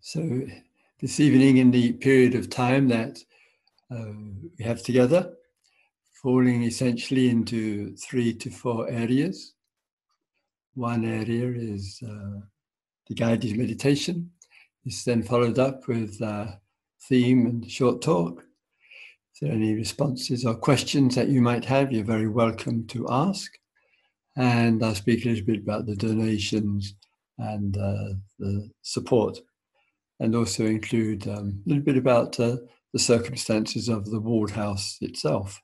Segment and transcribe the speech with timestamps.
[0.00, 0.42] So,
[1.00, 3.24] this evening, in the period of time that
[3.90, 4.12] uh,
[4.58, 5.32] we have together,
[6.24, 9.52] falling essentially into three to four areas.
[10.72, 12.40] One area is uh,
[13.06, 14.30] the guided meditation.
[14.86, 16.46] It's then followed up with uh,
[17.10, 18.42] theme and short talk.
[19.34, 23.06] If there are any responses or questions that you might have, you're very welcome to
[23.10, 23.52] ask.
[24.34, 26.94] And I'll speak a little bit about the donations
[27.36, 29.38] and uh, the support
[30.20, 32.56] and also include um, a little bit about uh,
[32.94, 35.60] the circumstances of the ward house itself.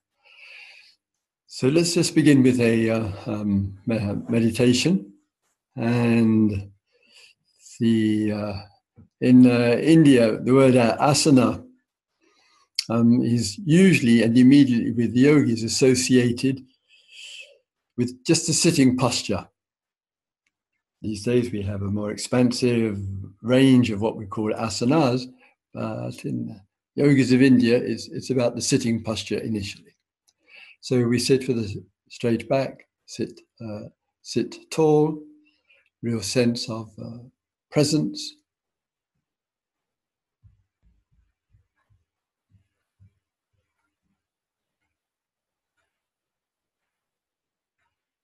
[1.52, 5.14] So let's just begin with a uh, um, meditation.
[5.74, 6.70] And
[7.80, 8.52] the uh,
[9.20, 11.66] in uh, India, the word uh, asana
[12.88, 16.62] um, is usually and immediately with yogis associated
[17.96, 19.48] with just a sitting posture.
[21.02, 22.96] These days we have a more expansive
[23.42, 25.26] range of what we call asanas,
[25.74, 26.60] but in
[26.94, 29.96] yogis of India, it's, it's about the sitting posture initially.
[30.80, 33.88] So we sit with a straight back, sit, uh,
[34.22, 35.22] sit tall,
[36.02, 37.18] real sense of uh,
[37.70, 38.36] presence.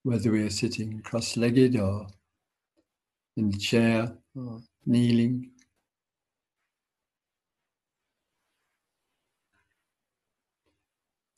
[0.03, 2.07] Whether we are sitting cross legged or
[3.37, 5.51] in the chair or kneeling.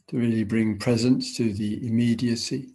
[0.09, 2.75] To really bring presence to the immediacy.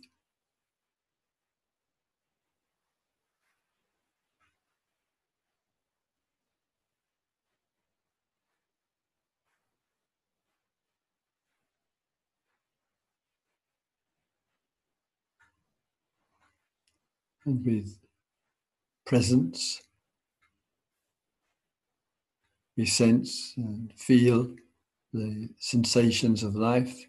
[17.45, 17.99] and with
[19.05, 19.81] presence.
[22.77, 24.55] We sense and feel
[25.11, 27.07] the sensations of life.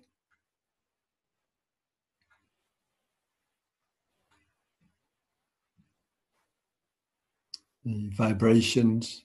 [7.85, 9.23] The vibrations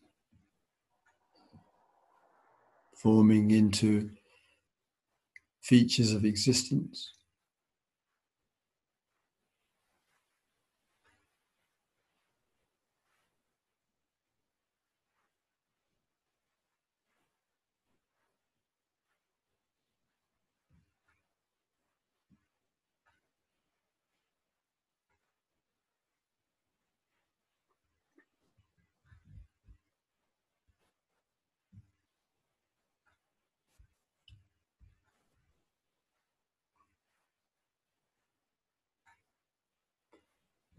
[2.98, 4.12] forming into
[5.62, 7.14] features of existence.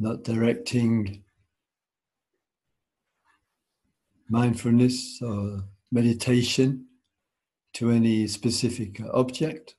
[0.00, 1.22] Not directing
[4.30, 5.62] mindfulness or
[5.92, 6.86] meditation
[7.74, 9.74] to any specific object.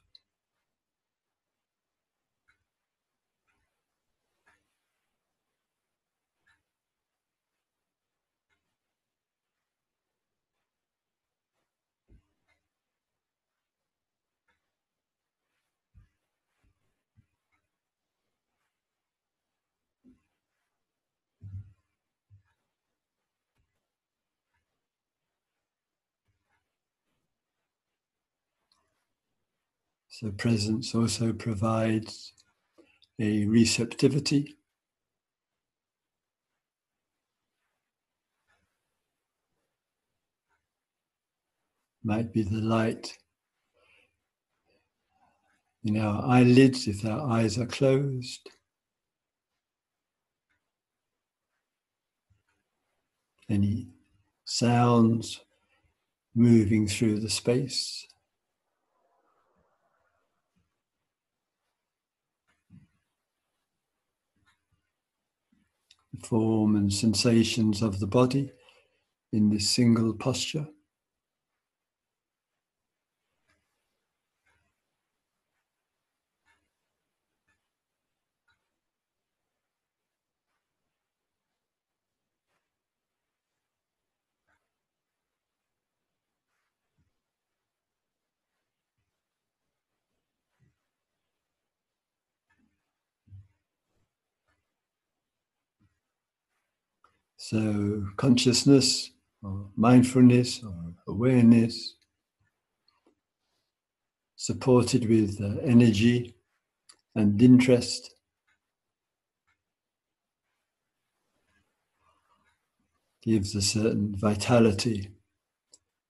[30.13, 32.33] So, presence also provides
[33.17, 34.57] a receptivity.
[42.03, 43.17] Might be the light
[45.85, 48.49] in our eyelids if our eyes are closed.
[53.49, 53.87] Any
[54.43, 55.39] sounds
[56.35, 58.05] moving through the space.
[66.25, 68.51] Form and sensations of the body
[69.33, 70.67] in this single posture.
[97.51, 99.11] So, consciousness,
[99.43, 101.95] or mindfulness, or awareness,
[104.37, 106.33] supported with uh, energy
[107.13, 108.15] and interest.
[113.21, 115.09] Gives a certain vitality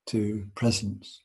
[0.10, 1.22] to presence.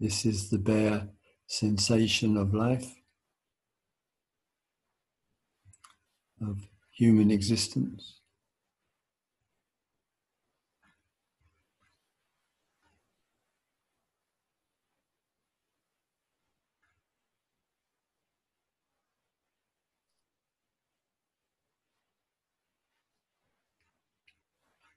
[0.00, 1.08] This is the bare
[1.46, 2.94] sensation of life,
[6.40, 8.20] of human existence.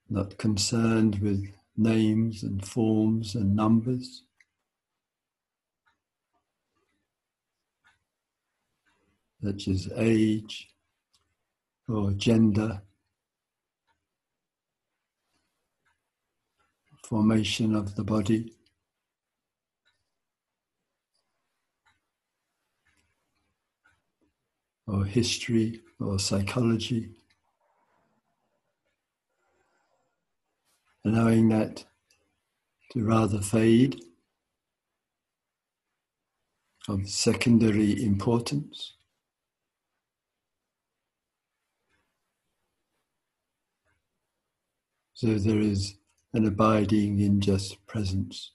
[0.10, 1.46] Not concerned with
[1.78, 4.24] names and forms and numbers.
[9.44, 10.70] Such as age
[11.88, 12.82] or gender,
[17.04, 18.54] formation of the body.
[24.88, 27.10] Or history or psychology.
[31.06, 31.84] Allowing that
[32.92, 34.04] to rather fade
[36.88, 38.96] of secondary importance.
[45.22, 45.98] So there is
[46.34, 48.54] an abiding in just presence.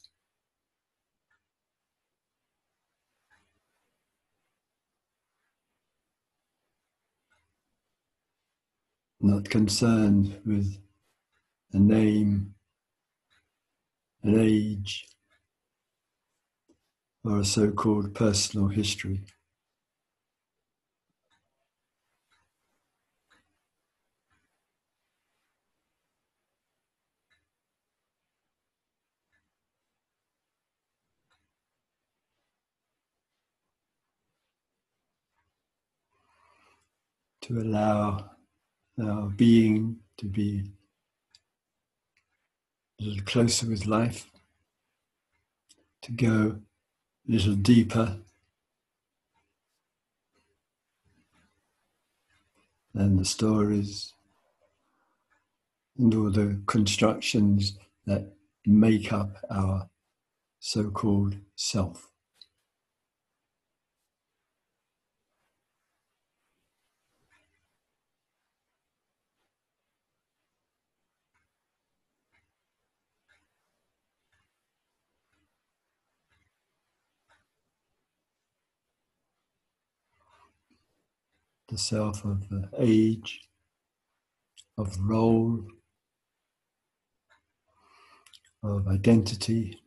[9.20, 10.76] Not concerned with
[11.73, 12.56] a name,
[14.25, 15.06] an age,
[17.23, 19.23] or a so called personal history.
[37.47, 38.29] To allow
[39.00, 40.65] our being to be
[43.00, 44.29] a little closer with life,
[46.03, 46.59] to go
[47.29, 48.17] a little deeper
[52.93, 54.12] than the stories
[55.99, 58.33] and all the constructions that
[58.67, 59.88] make up our
[60.59, 62.11] so called self.
[81.76, 82.42] The self of
[82.78, 83.38] age,
[84.78, 85.62] of role,
[88.62, 89.78] of identity.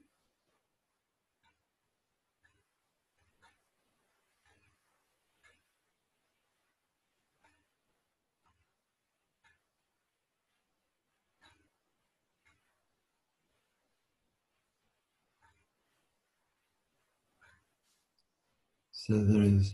[18.92, 19.74] So there is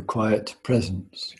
[0.00, 1.34] a quiet presence.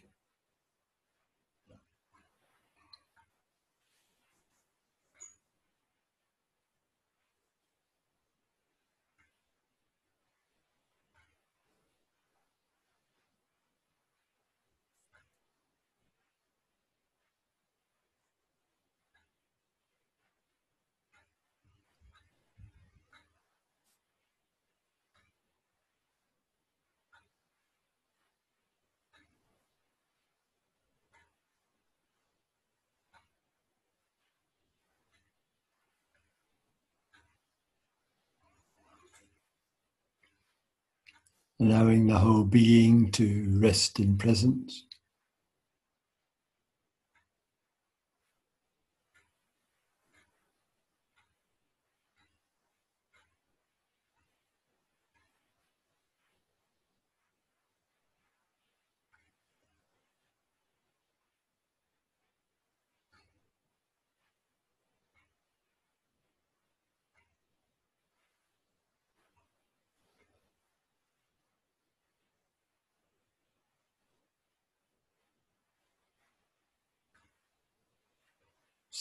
[41.61, 44.85] Allowing the whole being to rest in presence.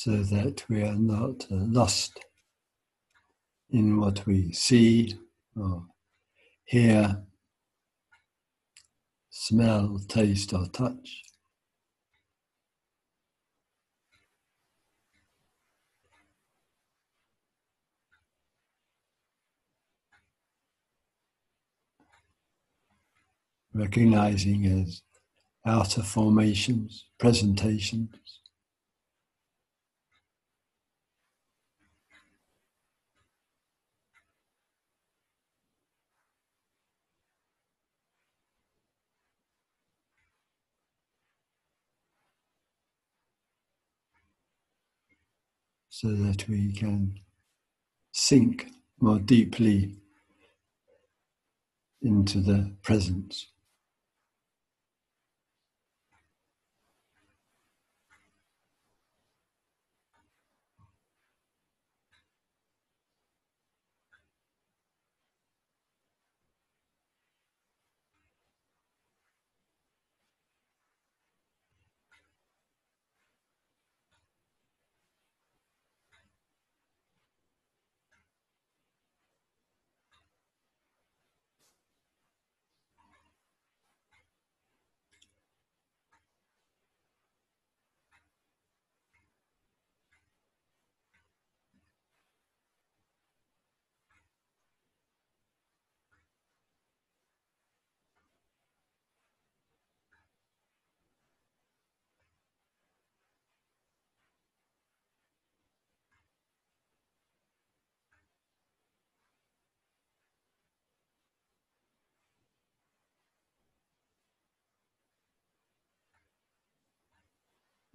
[0.02, 2.22] So that we are not lost
[3.70, 5.14] in what we see
[5.58, 5.88] or
[6.64, 7.22] hear,
[9.30, 11.22] smell, taste, or touch.
[23.74, 25.02] Recognizing as
[25.66, 28.39] outer formations, presentations.
[46.02, 47.14] So that we can
[48.14, 48.68] sink
[49.02, 49.98] more deeply
[52.02, 53.48] into the presence.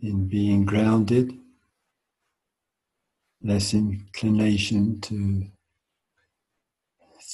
[0.04, 1.32] In being grounded,
[3.42, 5.44] less inclination to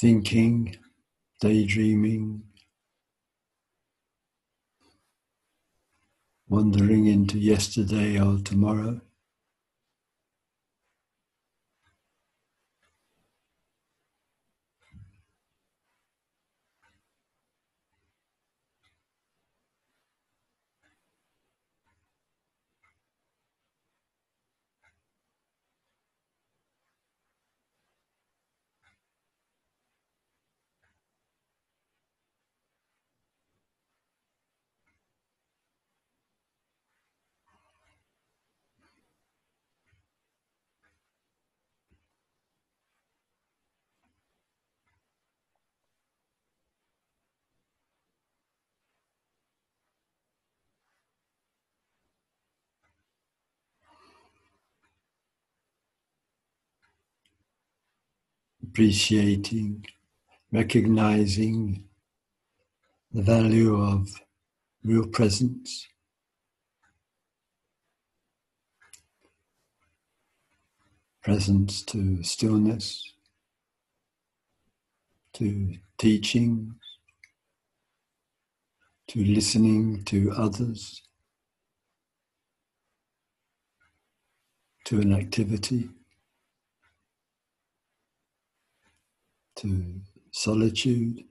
[0.01, 0.77] thinking,
[1.41, 2.43] daydreaming,
[6.49, 9.01] wandering into yesterday or tomorrow.
[58.71, 59.85] Appreciating,
[60.53, 61.83] recognizing
[63.13, 64.09] the value of
[64.85, 65.89] real presence.
[71.25, 73.13] Presence to stillness,
[75.35, 76.73] to teachings,
[79.09, 81.03] to listening to others,
[84.85, 85.91] to an activity.
[89.57, 90.01] To
[90.33, 91.25] solitude.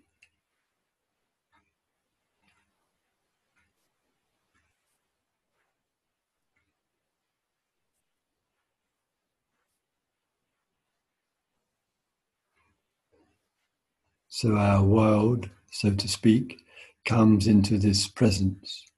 [14.28, 16.64] So our world, so to speak,
[17.06, 18.89] comes into this presence.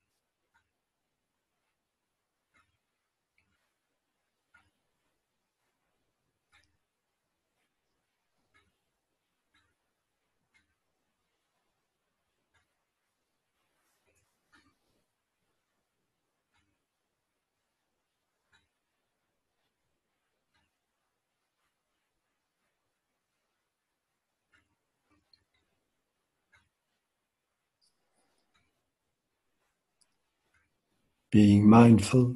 [31.32, 32.36] Being mindful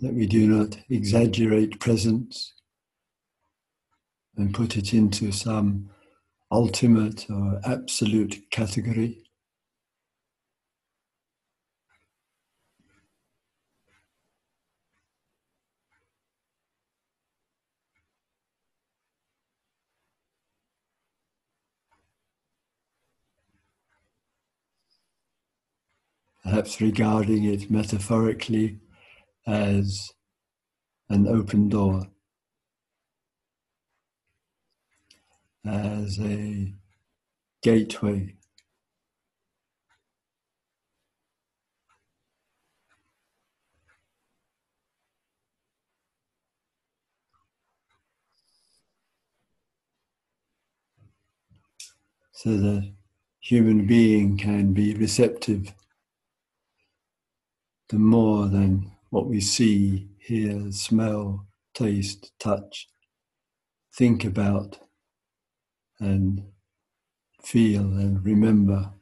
[0.00, 2.52] that we do not exaggerate presence
[4.36, 5.90] and put it into some
[6.52, 9.18] ultimate or absolute category.
[26.58, 28.80] Perhaps regarding it metaphorically
[29.46, 30.10] as
[31.08, 32.08] an open door,
[35.64, 36.74] as a
[37.62, 38.34] gateway.
[52.32, 52.94] So the
[53.38, 55.72] human being can be receptive
[57.88, 62.88] to more than what we see, hear, smell, taste, touch,
[63.94, 64.78] think about,
[66.00, 66.42] and
[67.42, 68.92] feel and remember.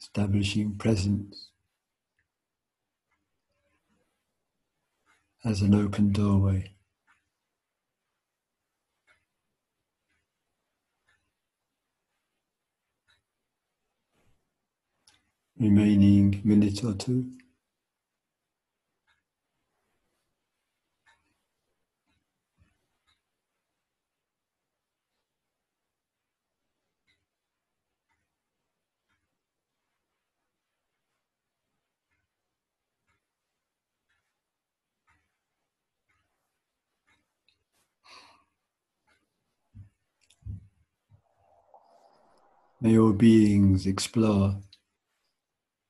[0.00, 1.50] Establishing presence.
[5.46, 6.72] As an open doorway.
[15.56, 17.30] Remaining minute or two.
[42.78, 44.60] May all beings explore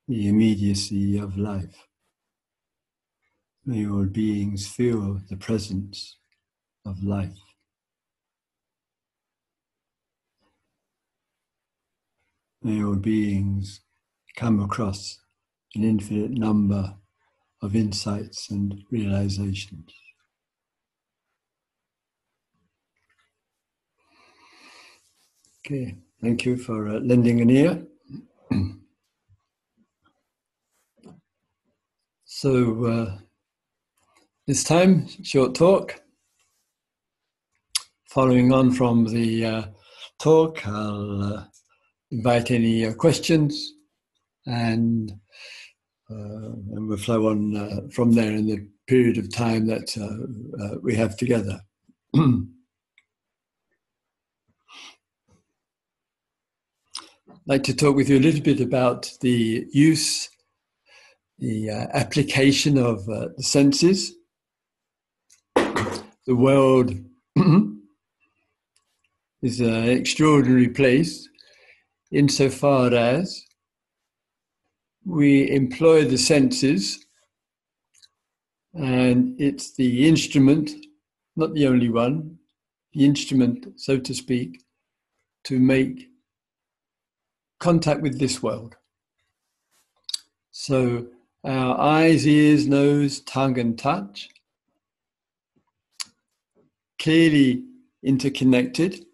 [0.07, 1.85] the immediacy of life.
[3.65, 6.17] May all beings feel the presence
[6.85, 7.37] of life.
[12.63, 13.81] May all beings
[14.37, 15.19] come across
[15.75, 16.95] an infinite number
[17.61, 19.91] of insights and realizations.
[25.65, 25.97] Okay.
[26.21, 27.79] Thank you for uh, lending an ear.
[32.25, 33.17] so, uh,
[34.47, 36.01] this time, short talk.
[38.09, 39.63] Following on from the uh,
[40.17, 41.43] talk, I'll uh,
[42.09, 43.73] invite any uh, questions
[44.47, 45.11] and,
[46.09, 51.15] uh, and we'll flow on from there in the period of time that we have
[51.15, 51.61] together.
[57.47, 60.29] like to talk with you a little bit about the use,
[61.39, 64.13] the uh, application of uh, the senses.
[65.55, 66.93] The world
[69.41, 71.29] is an extraordinary place
[72.11, 73.41] insofar as
[75.05, 77.05] we employ the senses
[78.73, 80.71] and it's the instrument,
[81.37, 82.39] not the only one,
[82.93, 84.65] the instrument, so to speak,
[85.45, 86.09] to make
[87.59, 88.75] contact with this world.
[90.51, 91.07] So,
[91.43, 94.29] our eyes, ears, nose, tongue, and touch
[96.99, 97.63] clearly
[98.03, 99.05] interconnected.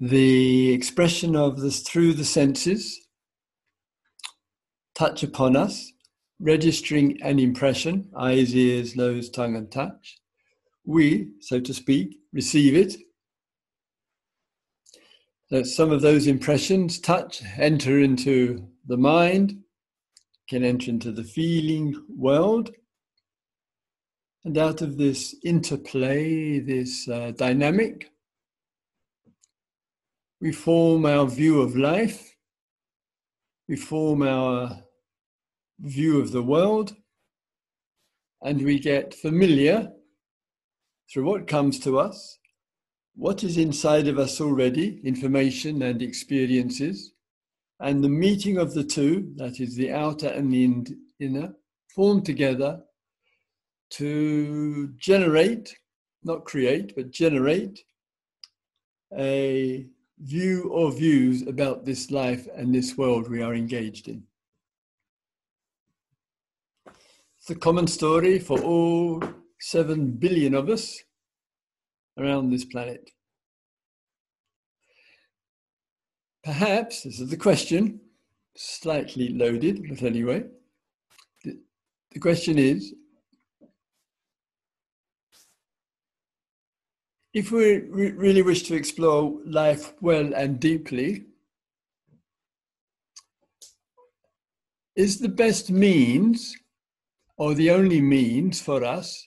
[0.00, 3.00] The expression of this through the senses
[4.94, 5.92] touch upon us,
[6.40, 10.20] registering an impression eyes, ears, nose, tongue, and touch.
[10.84, 12.96] We, so to speak, receive it
[15.54, 19.56] that some of those impressions touch, enter into the mind,
[20.48, 22.72] can enter into the feeling world.
[24.44, 28.10] And out of this interplay, this uh, dynamic,
[30.40, 32.34] we form our view of life,
[33.68, 34.76] we form our
[35.78, 36.96] view of the world,
[38.42, 39.92] and we get familiar
[41.12, 42.40] through what comes to us
[43.16, 47.12] what is inside of us already, information and experiences,
[47.80, 51.54] and the meeting of the two, that is the outer and the inner,
[51.94, 52.80] form together
[53.90, 55.76] to generate,
[56.24, 57.84] not create, but generate
[59.16, 59.86] a
[60.18, 64.22] view or views about this life and this world we are engaged in.
[67.38, 69.22] It's a common story for all
[69.60, 71.02] seven billion of us
[72.18, 73.10] around this planet.
[76.42, 78.00] Perhaps, this is the question,
[78.56, 80.44] slightly loaded, but anyway.
[81.42, 81.58] The,
[82.12, 82.94] the question is
[87.32, 91.24] if we re- really wish to explore life well and deeply,
[94.94, 96.56] is the best means
[97.36, 99.26] or the only means for us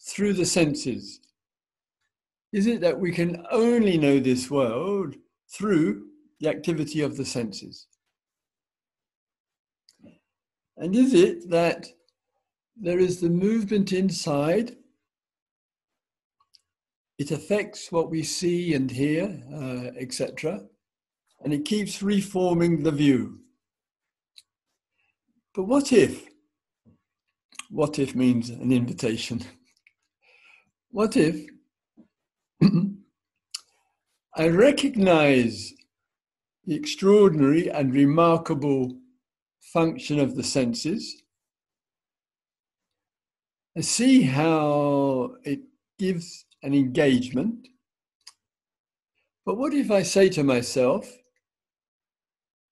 [0.00, 1.20] through the senses?
[2.52, 5.14] Is it that we can only know this world
[5.52, 6.06] through
[6.40, 7.86] the activity of the senses?
[10.76, 11.86] And is it that
[12.76, 14.76] there is the movement inside?
[17.18, 20.62] It affects what we see and hear, uh, etc.
[21.44, 23.40] And it keeps reforming the view.
[25.54, 26.26] But what if?
[27.68, 29.42] What if means an invitation.
[30.92, 31.46] What if
[32.62, 35.72] I recognize
[36.64, 38.98] the extraordinary and remarkable
[39.72, 41.22] function of the senses?
[43.76, 45.60] I see how it
[45.98, 47.68] gives an engagement.
[49.46, 51.10] But what if I say to myself,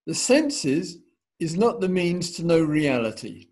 [0.06, 0.98] the senses
[1.40, 3.48] is not the means to know reality?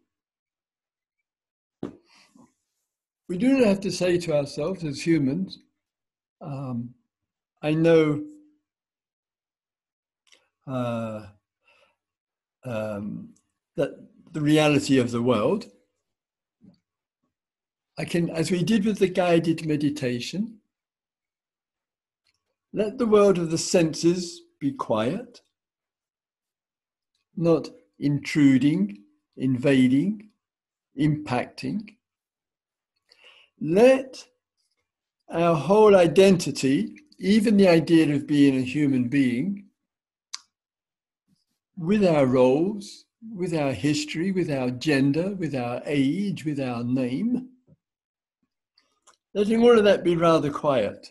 [3.29, 5.59] we do not have to say to ourselves as humans,
[6.41, 6.95] um,
[7.63, 8.25] I know
[10.67, 11.27] uh,
[12.65, 13.31] um,
[13.77, 13.91] that
[14.33, 15.67] the reality of the world.
[17.99, 20.59] I can, as we did with the guided meditation,
[22.73, 25.41] let the world of the senses be quiet,
[27.37, 28.99] not intruding,
[29.37, 30.29] invading,
[30.99, 31.97] impacting
[33.61, 34.27] let
[35.31, 39.65] our whole identity, even the idea of being a human being,
[41.77, 47.49] with our roles, with our history, with our gender, with our age, with our name,
[49.35, 51.11] letting all of that be rather quiet.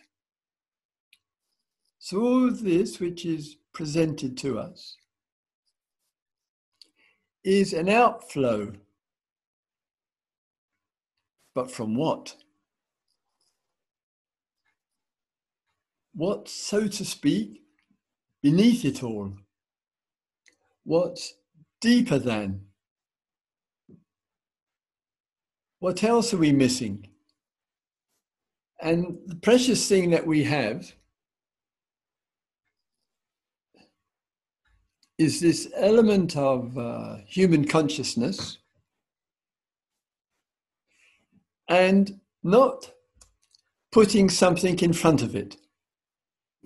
[1.98, 4.96] So, all of this, which is presented to us,
[7.44, 8.72] is an outflow
[11.56, 12.36] but from what?
[16.16, 17.60] What, so to speak,
[18.42, 19.34] beneath it all?
[20.82, 21.34] What's
[21.82, 22.62] deeper than?
[25.78, 27.06] What else are we missing?
[28.80, 30.90] And the precious thing that we have
[35.18, 38.56] is this element of uh, human consciousness
[41.68, 42.90] and not
[43.92, 45.56] putting something in front of it.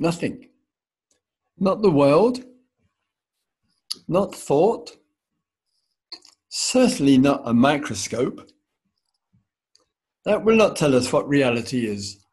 [0.01, 0.49] Nothing.
[1.59, 2.43] Not the world,
[4.09, 4.97] not thought,
[6.49, 8.51] certainly not a microscope.
[10.25, 12.25] That will not tell us what reality is.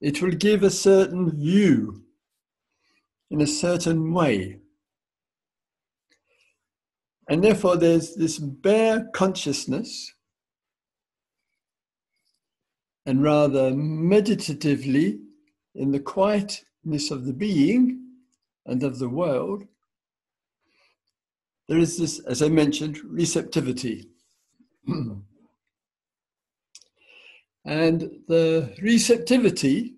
[0.00, 2.04] It will give a certain view
[3.32, 4.60] in a certain way.
[7.28, 10.12] And therefore, there's this bare consciousness
[13.04, 15.18] and rather meditatively
[15.74, 18.00] in the quietness of the being
[18.66, 19.64] and of the world,
[21.68, 24.08] there is this, as I mentioned, receptivity.
[27.64, 29.94] and the receptivity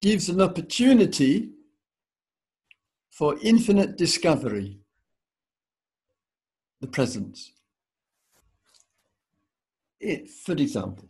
[0.00, 1.50] gives an opportunity
[3.10, 4.78] for infinite discovery,
[6.80, 7.52] the presence.
[9.98, 11.08] It, for example,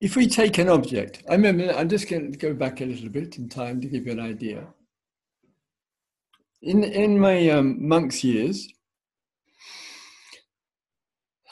[0.00, 3.08] If we take an object, I remember, I'm just going to go back a little
[3.08, 4.64] bit in time to give you an idea.
[6.62, 8.68] In, in my um, monk's years,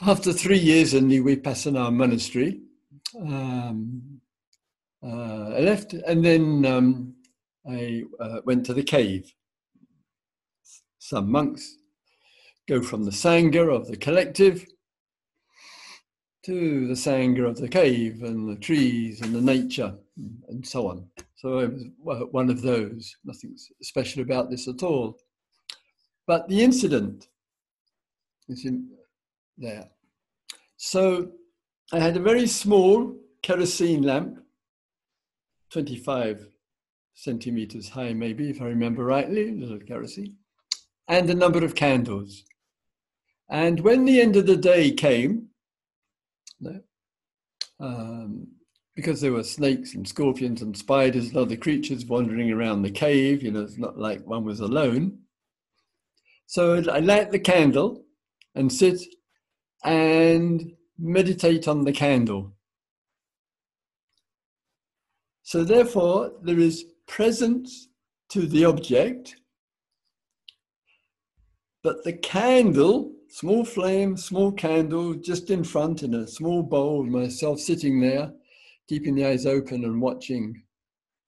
[0.01, 2.61] after three years in the Vipassana monastery,
[3.21, 4.21] um,
[5.03, 7.15] uh, I left and then um,
[7.69, 9.33] I uh, went to the cave.
[10.99, 11.79] Some monks
[12.69, 14.67] go from the Sangha of the collective
[16.47, 19.93] to the sangha of the cave and the trees and the nature
[20.49, 21.05] and so on.
[21.35, 25.19] So it was one of those, nothing special about this at all.
[26.25, 27.27] But the incident
[28.49, 28.89] is in
[29.59, 29.89] there.
[30.77, 31.33] So
[31.93, 34.39] I had a very small kerosene lamp,
[35.71, 36.47] 25
[37.15, 40.37] centimeters high, maybe, if I remember rightly, a little kerosene,
[41.09, 42.45] and a number of candles.
[43.49, 45.49] And when the end of the day came,
[47.81, 48.47] um,
[48.95, 53.43] because there were snakes and scorpions and spiders and other creatures wandering around the cave,
[53.43, 55.19] you know, it's not like one was alone.
[56.47, 58.05] So I light the candle
[58.55, 59.01] and sit
[59.85, 62.53] and meditate on the candle.
[65.43, 67.89] So, therefore, there is presence
[68.31, 69.37] to the object,
[71.85, 77.61] but the candle, small flame, small candle, just in front in a small bowl, myself
[77.61, 78.33] sitting there,
[78.89, 80.63] keeping the eyes open and watching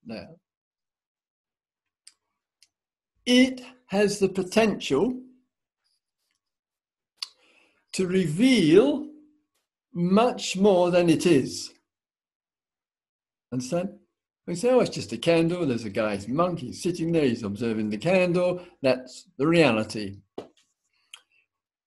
[0.07, 0.27] now.
[3.27, 5.21] It has the potential
[7.93, 9.07] to reveal
[9.93, 11.75] much more than it is.
[13.53, 13.91] Understand?
[14.47, 15.67] We say, oh, it's just a candle.
[15.67, 16.61] There's a guy's monk.
[16.61, 17.27] He's sitting there.
[17.27, 18.65] He's observing the candle.
[18.81, 20.21] That's the reality.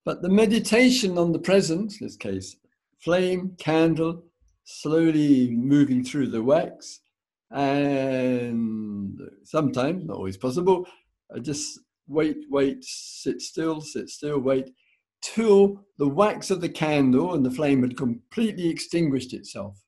[0.04, 2.56] But the meditation on the present, in this case,
[3.00, 4.24] flame, candle,
[4.64, 7.02] slowly moving through the wax,
[7.52, 10.88] and sometimes, not always possible,
[11.34, 14.74] I just wait, wait, sit still, sit still, wait,
[15.22, 19.82] till the wax of the candle and the flame had completely extinguished itself.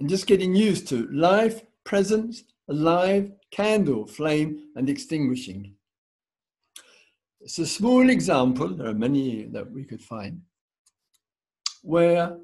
[0.00, 5.75] And just getting used to life, presence, alive, candle, flame, and extinguishing.
[7.46, 10.40] It's a small example, there are many that we could find,
[11.82, 12.38] where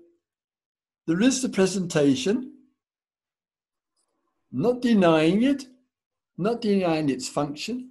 [1.09, 2.53] there is the presentation,
[4.53, 5.65] not denying it,
[6.38, 7.91] not denying its function,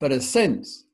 [0.00, 0.86] but a sense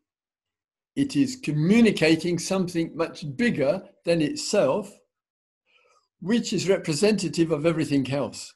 [0.97, 4.99] it is communicating something much bigger than itself,
[6.21, 8.53] which is representative of everything else.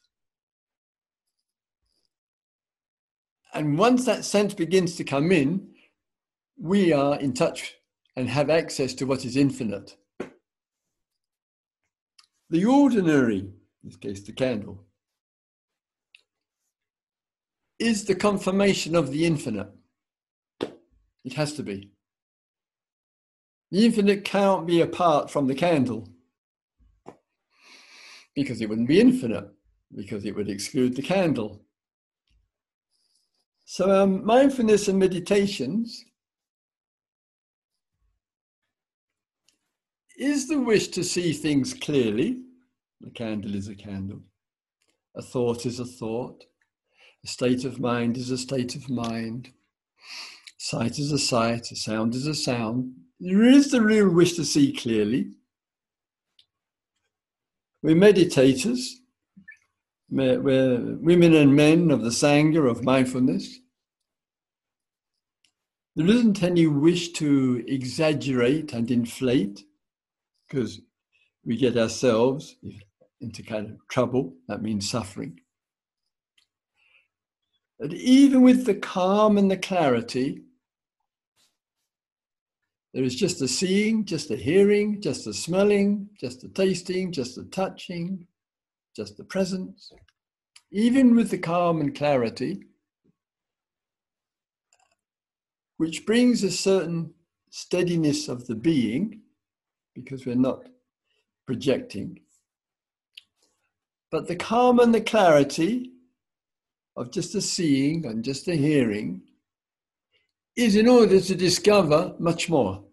[3.53, 5.69] And once that sense begins to come in,
[6.57, 7.75] we are in touch
[8.15, 9.97] and have access to what is infinite.
[12.49, 14.85] The ordinary, in this case the candle,
[17.79, 19.69] is the confirmation of the infinite.
[21.25, 21.91] It has to be.
[23.71, 26.07] The infinite cannot be apart from the candle
[28.35, 29.49] because it wouldn't be infinite,
[29.95, 31.63] because it would exclude the candle.
[33.65, 36.03] So, um, mindfulness and meditations
[40.23, 42.41] is the wish to see things clearly.
[43.01, 44.21] The candle is a candle.
[45.15, 46.43] A thought is a thought.
[47.23, 49.49] A state of mind is a state of mind.
[50.57, 51.71] Sight is a sight.
[51.71, 52.93] A sound is a sound
[53.25, 55.31] there is the real wish to see clearly.
[57.81, 58.85] We're meditators.
[60.09, 63.59] We're women and men of the Sangha of mindfulness.
[65.95, 69.63] There isn't any wish to exaggerate and inflate
[70.53, 70.81] because
[71.43, 72.57] we get ourselves
[73.21, 74.35] into kind of trouble.
[74.47, 75.39] That means suffering.
[77.79, 80.43] But even with the calm and the clarity,
[82.93, 87.39] there is just a seeing, just a hearing, just a smelling, just a tasting, just
[87.39, 88.27] a touching,
[88.95, 89.91] just the presence.
[90.71, 92.61] Even with the calm and clarity,
[95.77, 97.11] which brings a certain
[97.49, 99.22] steadiness of the being,
[99.93, 100.63] because we're not
[101.45, 102.19] projecting.
[104.11, 105.91] But the calm and the clarity
[106.95, 109.21] of just a seeing and just a hearing
[110.55, 112.83] is in order to discover much more.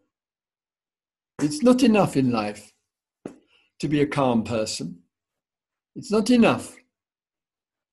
[1.42, 2.72] It's not enough in life
[3.80, 5.00] to be a calm person.
[5.94, 6.76] It's not enough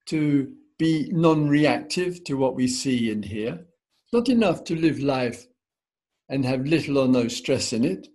[0.08, 3.65] to be non reactive to what we see and hear.
[4.13, 5.48] Not enough to live life
[6.30, 8.08] and have little or no stress in it.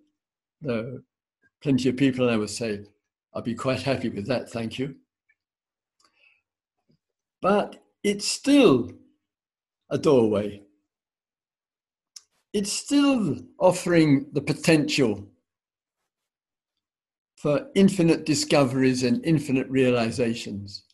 [0.63, 1.01] Though
[1.63, 2.85] plenty of people and I would say,
[3.35, 4.97] I'd be quite happy with that, thank you.
[7.41, 8.91] But it's still
[9.91, 10.63] a doorway
[12.53, 15.27] it's still offering the potential
[17.37, 20.85] for infinite discoveries and infinite realizations.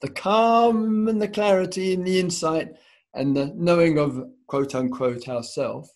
[0.00, 2.74] The calm and the clarity and the insight
[3.14, 5.88] and the knowing of quote unquote ourself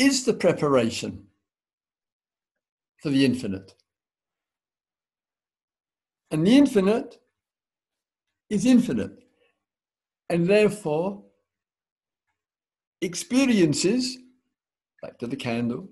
[0.00, 1.26] is the preparation
[3.02, 3.74] for the infinite.
[6.30, 7.18] And the infinite
[8.48, 9.18] is infinite
[10.28, 11.22] and therefore
[13.00, 14.18] experiences,
[15.02, 15.88] back to the candle,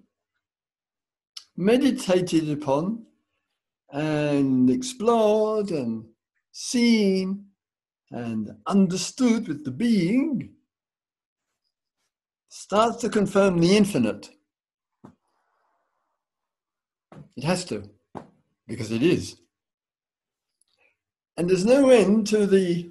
[1.57, 3.05] meditated upon
[3.93, 6.05] and explored and
[6.53, 7.45] seen
[8.11, 10.55] and understood with the being
[12.49, 14.29] starts to confirm the infinite.
[17.37, 17.89] It has to,
[18.67, 19.37] because it is.
[21.37, 22.91] And there's no end to the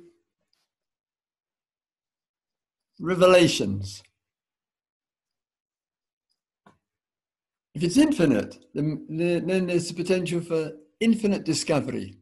[2.99, 4.03] revelations.
[7.75, 12.17] If it's infinite, then, then there's the potential for infinite discovery.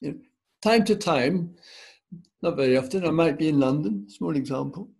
[0.00, 0.18] You know,
[0.60, 1.54] time to time,
[2.42, 4.90] not very often, I might be in London, small example,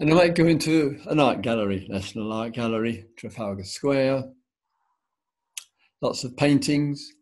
[0.00, 4.24] and I might go into an art gallery, National Art Gallery, Trafalgar Square,
[6.00, 7.12] lots of paintings,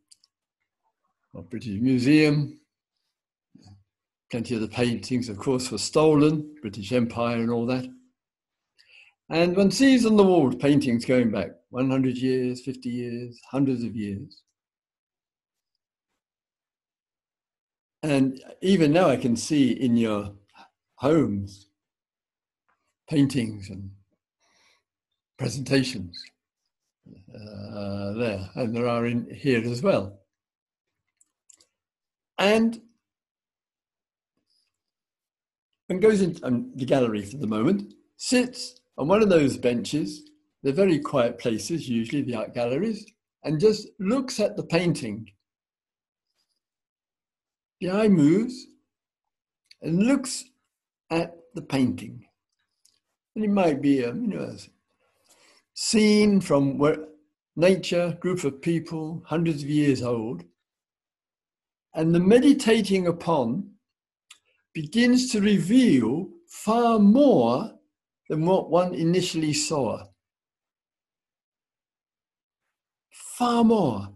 [1.34, 2.58] or British Museum.
[4.30, 7.86] Plenty of the paintings, of course, were stolen, British Empire and all that.
[9.28, 13.94] And one sees on the walls paintings going back 100 years, 50 years, hundreds of
[13.94, 14.42] years.
[18.02, 20.32] And even now, I can see in your
[20.96, 21.68] homes
[23.08, 23.90] paintings and
[25.38, 26.22] presentations
[27.34, 30.20] uh, there, and there are in here as well.
[32.38, 32.80] And
[35.88, 40.22] and goes into um, the gallery for the moment, sits on one of those benches,
[40.62, 43.04] they're very quiet places, usually the art galleries,
[43.44, 45.28] and just looks at the painting.
[47.80, 48.66] The eye moves
[49.82, 50.44] and looks
[51.10, 52.24] at the painting.
[53.34, 54.56] It might be a, you know,
[55.74, 56.98] scene from where
[57.56, 60.44] nature, group of people, hundreds of years old,
[61.94, 63.70] and the meditating upon
[64.74, 67.72] begins to reveal far more
[68.28, 70.04] than what one initially saw.
[73.10, 74.08] Far more.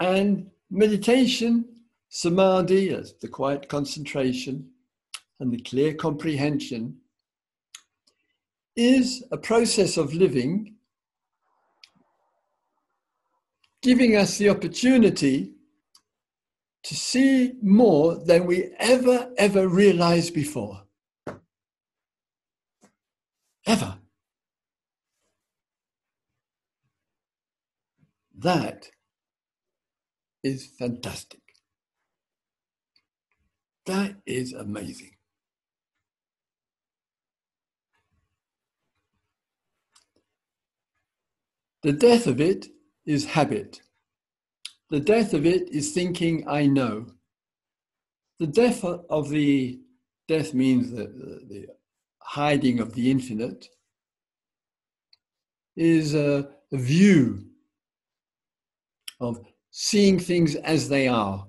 [0.00, 1.64] And meditation,
[2.08, 4.70] samadhi, as the quiet concentration
[5.40, 6.96] and the clear comprehension,
[8.76, 10.74] is a process of living,
[13.82, 15.52] giving us the opportunity
[16.84, 20.82] to see more than we ever, ever realized before
[23.68, 23.98] ever.
[28.38, 28.88] That
[30.42, 31.42] is fantastic.
[33.84, 35.17] That is amazing.
[41.82, 42.66] The death of it
[43.06, 43.80] is habit.
[44.90, 47.06] The death of it is thinking, I know.
[48.38, 49.80] The death of the
[50.26, 51.66] death means that the, the
[52.20, 53.66] hiding of the infinite
[55.76, 57.46] is a view
[59.20, 59.40] of
[59.70, 61.46] seeing things as they are,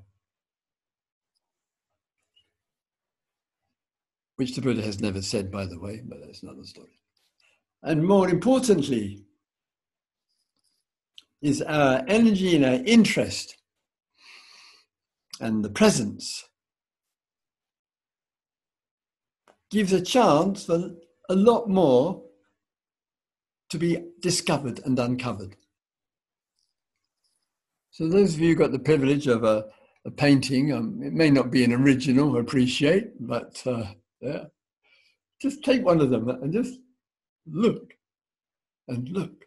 [4.36, 7.00] which the Buddha has never said, by the way, but that's another story.
[7.84, 9.26] And more importantly,
[11.42, 13.56] is our energy and our interest
[15.40, 16.46] and the presence
[19.72, 20.92] gives a chance for
[21.30, 22.24] a lot more
[23.70, 25.56] to be discovered and uncovered.
[27.92, 29.66] So, those of you who got the privilege of a,
[30.06, 33.86] a painting, um, it may not be an original, appreciate, but uh,
[34.22, 34.46] yeah,
[35.42, 36.80] just take one of them and just
[37.46, 37.94] look
[38.88, 39.46] and look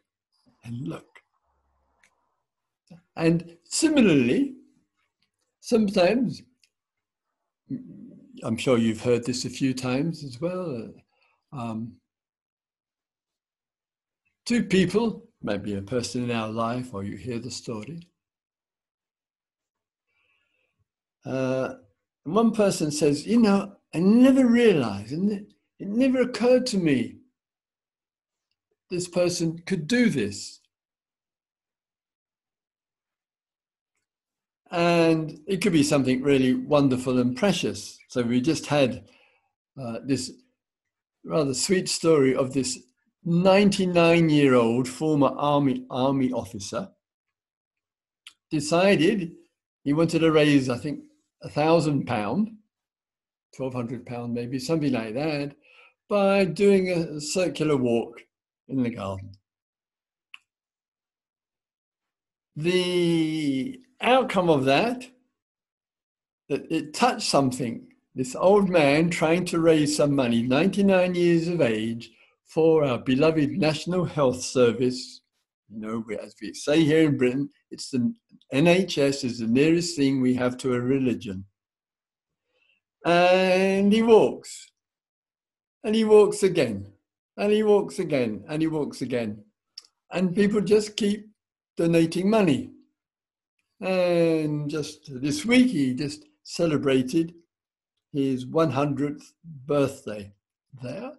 [0.65, 1.12] and look.
[3.17, 4.55] And similarly,
[5.61, 6.43] sometimes
[8.43, 10.93] I'm sure you've heard this a few times as well.
[11.53, 11.95] Um,
[14.47, 18.09] two people, maybe a person in our life, or you hear the story.
[21.25, 21.75] Uh,
[22.25, 27.17] one person says, You know, I never realized, and it, it never occurred to me
[28.91, 30.61] this person could do this.
[34.73, 37.99] And it could be something really wonderful and precious.
[38.09, 39.05] So we just had
[39.81, 40.33] uh, this
[41.25, 42.79] rather sweet story of this
[43.25, 46.89] 99 year old former army, army officer
[48.51, 49.33] decided
[49.85, 51.01] he wanted to raise, I think,
[51.43, 52.51] a thousand pound,
[53.57, 55.55] 1200 pound maybe, something like that,
[56.09, 58.21] by doing a circular walk
[58.69, 59.33] in the garden.
[62.57, 65.07] The outcome of that,
[66.49, 67.89] that it touched something.
[68.15, 72.11] This old man trying to raise some money, 99 years of age,
[72.45, 75.23] for our beloved National Health Service,
[75.73, 78.15] You know, as we say here in Britain, it's the
[78.53, 81.47] NHS is the nearest thing we have to a religion.
[83.07, 84.71] And he walks,
[85.83, 86.93] and he walks again,
[87.39, 89.43] and he walks again, and he walks again.
[90.11, 91.31] And people just keep
[91.79, 92.71] donating money.
[93.83, 97.35] And just this week, he just celebrated
[98.13, 100.33] his 100th birthday
[100.81, 101.13] there.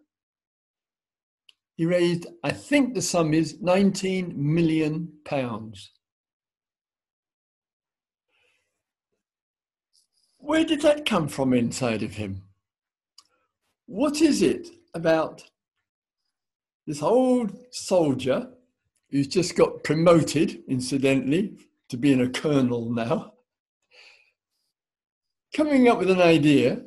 [1.76, 5.92] He raised, I think the sum is 19 million pounds.
[10.38, 12.44] Where did that come from inside of him?
[13.88, 15.44] What is it about
[16.88, 18.50] this old soldier
[19.10, 21.58] who's just got promoted, incidentally,
[21.90, 23.34] to being a colonel now,
[25.56, 26.82] coming up with an idea,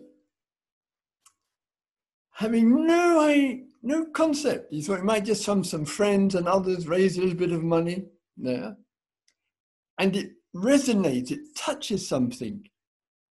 [2.32, 4.72] having no, I, no concept.
[4.72, 7.62] He thought he might just from some friends and others raise a little bit of
[7.62, 8.04] money
[8.36, 8.76] there.
[9.98, 12.68] And it resonates, it touches something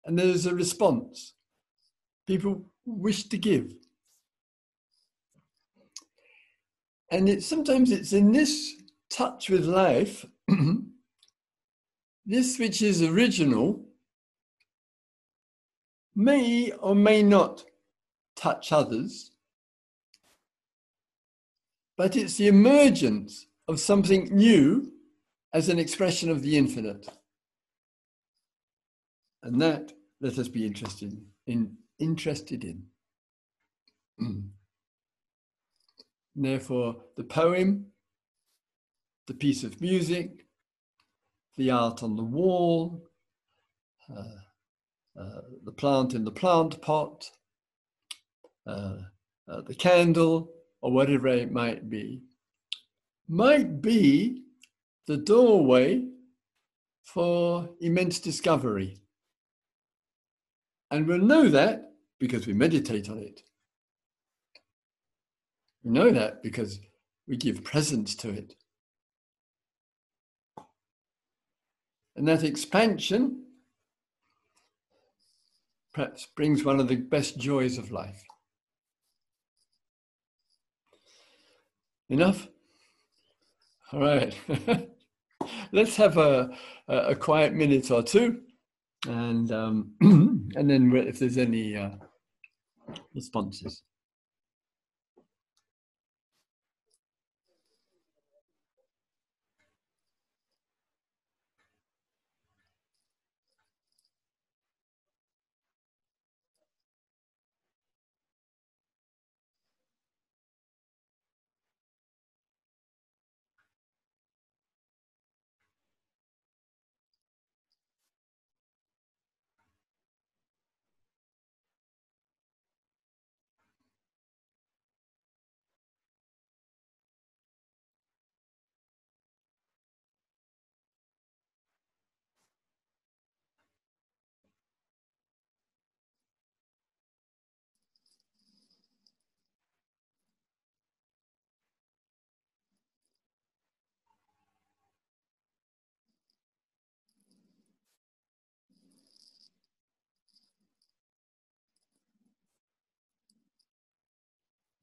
[0.05, 1.33] and there's a response.
[2.27, 3.73] People wish to give.
[7.11, 8.73] And it, sometimes it's in this
[9.09, 10.25] touch with life,
[12.25, 13.85] this which is original
[16.15, 17.63] may or may not
[18.35, 19.31] touch others,
[21.97, 24.91] but it's the emergence of something new
[25.53, 27.07] as an expression of the infinite.
[29.43, 32.83] And that let us be interested in interested in.
[34.21, 34.49] Mm.
[36.35, 37.85] Therefore, the poem,
[39.27, 40.44] the piece of music,
[41.57, 43.03] the art on the wall,
[44.09, 47.29] uh, uh, the plant in the plant pot,
[48.67, 48.97] uh,
[49.47, 50.51] uh the candle,
[50.81, 52.21] or whatever it might be,
[53.27, 54.43] might be
[55.07, 56.03] the doorway
[57.03, 58.97] for immense discovery.
[60.91, 63.41] And we'll know that because we meditate on it.
[65.83, 66.79] We know that because
[67.27, 68.55] we give presence to it.
[72.15, 73.43] And that expansion
[75.93, 78.23] perhaps brings one of the best joys of life.
[82.09, 82.47] Enough?
[83.91, 84.37] All right.
[85.71, 86.49] Let's have a,
[86.87, 88.41] a quiet minute or two
[89.07, 91.91] and um, and then if there's any uh,
[93.13, 93.81] responses.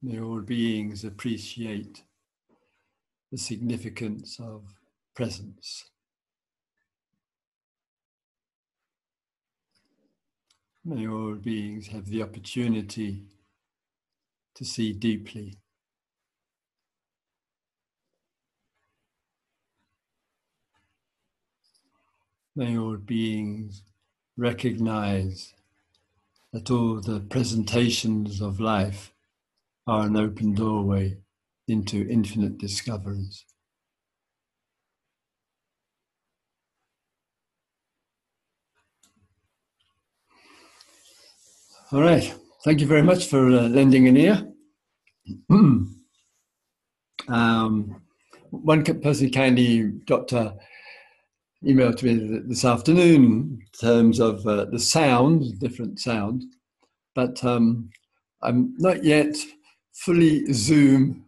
[0.05, 2.03] May all beings appreciate
[3.31, 4.65] the significance of
[5.15, 5.85] presence.
[10.85, 13.23] May all beings have the opportunity
[14.57, 15.59] to see deeply.
[22.57, 23.83] May all beings
[24.37, 25.55] recognize
[26.53, 29.12] that all the presentations of life
[29.87, 31.17] are an open doorway
[31.69, 33.45] into infinite discoveries.
[41.93, 42.35] All right.
[42.65, 44.47] Thank you very much for uh, lending an ear.
[47.29, 48.03] um,
[48.51, 50.53] one person kindly got uh,
[51.67, 56.45] email to me this afternoon in terms of uh, the sound, different sound,
[57.15, 57.91] but um,
[58.43, 59.37] I'm not yet
[59.93, 61.27] fully Zoom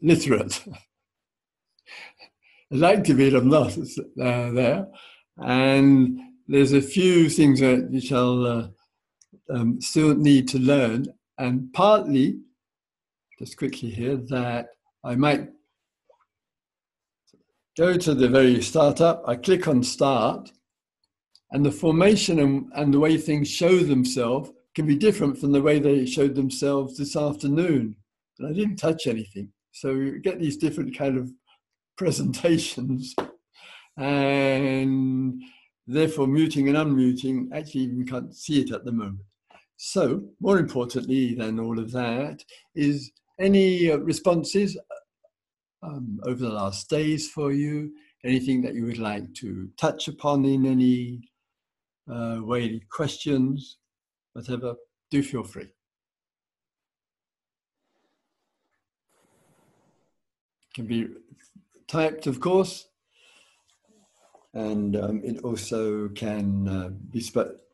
[0.00, 0.62] literate.
[2.72, 4.86] I'd like to be, I'm not uh, there.
[5.38, 8.68] And there's a few things that you shall uh,
[9.50, 11.06] um, still need to learn.
[11.38, 12.40] And partly,
[13.38, 14.68] just quickly here, that
[15.04, 15.48] I might
[17.76, 20.50] go to the very startup, I click on start,
[21.52, 25.62] and the formation and, and the way things show themselves can be different from the
[25.62, 27.96] way they showed themselves this afternoon.
[28.38, 29.52] And I didn't touch anything.
[29.72, 31.30] So you get these different kind of
[31.96, 33.14] presentations
[33.96, 35.42] and
[35.86, 39.20] therefore muting and unmuting actually even can't see it at the moment.
[39.76, 42.44] So more importantly than all of that
[42.74, 44.76] is any uh, responses
[45.82, 47.92] um, over the last days for you,
[48.24, 51.20] anything that you would like to touch upon in any
[52.12, 53.78] uh, way, questions,
[54.32, 54.74] whatever,
[55.10, 55.68] do feel free.
[60.74, 61.08] Can be
[61.88, 62.88] typed, of course,
[64.54, 67.24] and um, it also can uh, be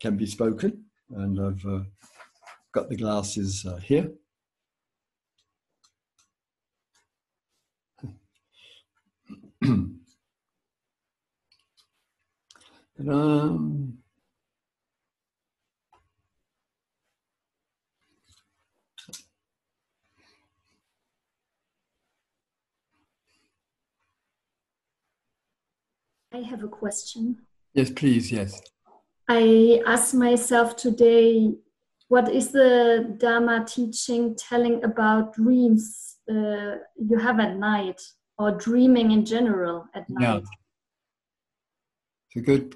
[0.00, 0.84] can be spoken.
[1.10, 1.84] And I've uh,
[2.72, 4.10] got the glasses uh, here.
[13.08, 13.98] um,
[26.34, 27.36] I have a question.
[27.74, 28.60] Yes, please, yes.
[29.28, 31.54] I asked myself today,
[32.08, 38.00] what is the Dharma teaching telling about dreams uh, you have at night
[38.36, 40.22] or dreaming in general at night?
[40.22, 40.40] Yeah.
[42.26, 42.74] It's a good,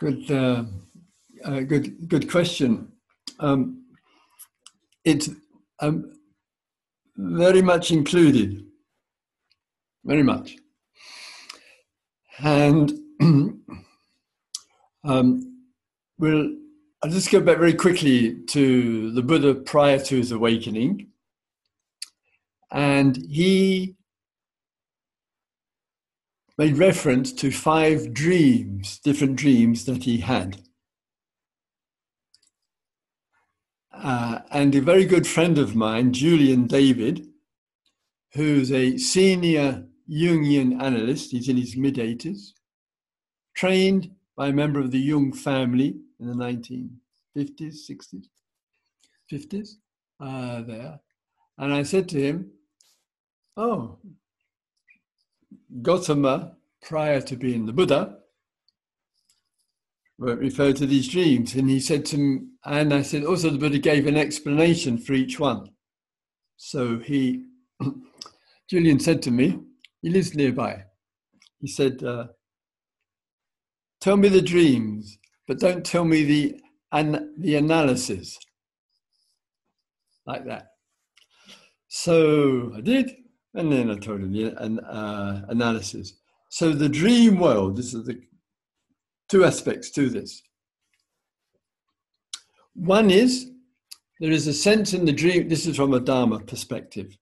[0.00, 0.64] good, uh,
[1.44, 2.90] uh, good, good question.
[3.38, 3.84] Um,
[5.04, 5.28] it's
[5.80, 6.10] um,
[7.16, 8.64] very much included,
[10.04, 10.56] very much.
[12.42, 12.92] And
[15.04, 15.62] um,
[16.18, 16.56] we'll,
[17.02, 21.08] I'll just go back very quickly to the Buddha prior to his awakening.
[22.70, 23.96] And he
[26.58, 30.62] made reference to five dreams, different dreams that he had.
[33.92, 37.26] Uh, and a very good friend of mine, Julian David,
[38.34, 42.52] who's a senior Jungian analyst, he's in his mid 80s,
[43.54, 48.26] trained by a member of the Jung family in the 1950s, 60s,
[49.30, 49.68] 50s,
[50.20, 51.00] uh, there.
[51.58, 52.50] And I said to him,
[53.56, 53.98] Oh,
[55.82, 58.18] Gautama, prior to being the Buddha,
[60.18, 61.54] referred to these dreams.
[61.54, 65.14] And he said to me, and I said, also the Buddha gave an explanation for
[65.14, 65.70] each one.
[66.56, 67.46] So he,
[68.70, 69.60] Julian said to me,
[70.02, 70.84] he lives nearby.
[71.60, 72.26] He said, uh,
[74.00, 78.36] Tell me the dreams, but don't tell me the, an, the analysis.
[80.26, 80.72] Like that.
[81.86, 83.12] So I did,
[83.54, 86.14] and then I told him the an, uh, analysis.
[86.50, 88.20] So the dream world, this is the
[89.28, 90.42] two aspects to this.
[92.74, 93.50] One is
[94.18, 97.16] there is a sense in the dream, this is from a Dharma perspective,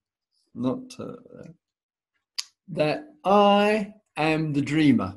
[0.55, 1.15] not uh,
[2.73, 5.17] that I am the dreamer.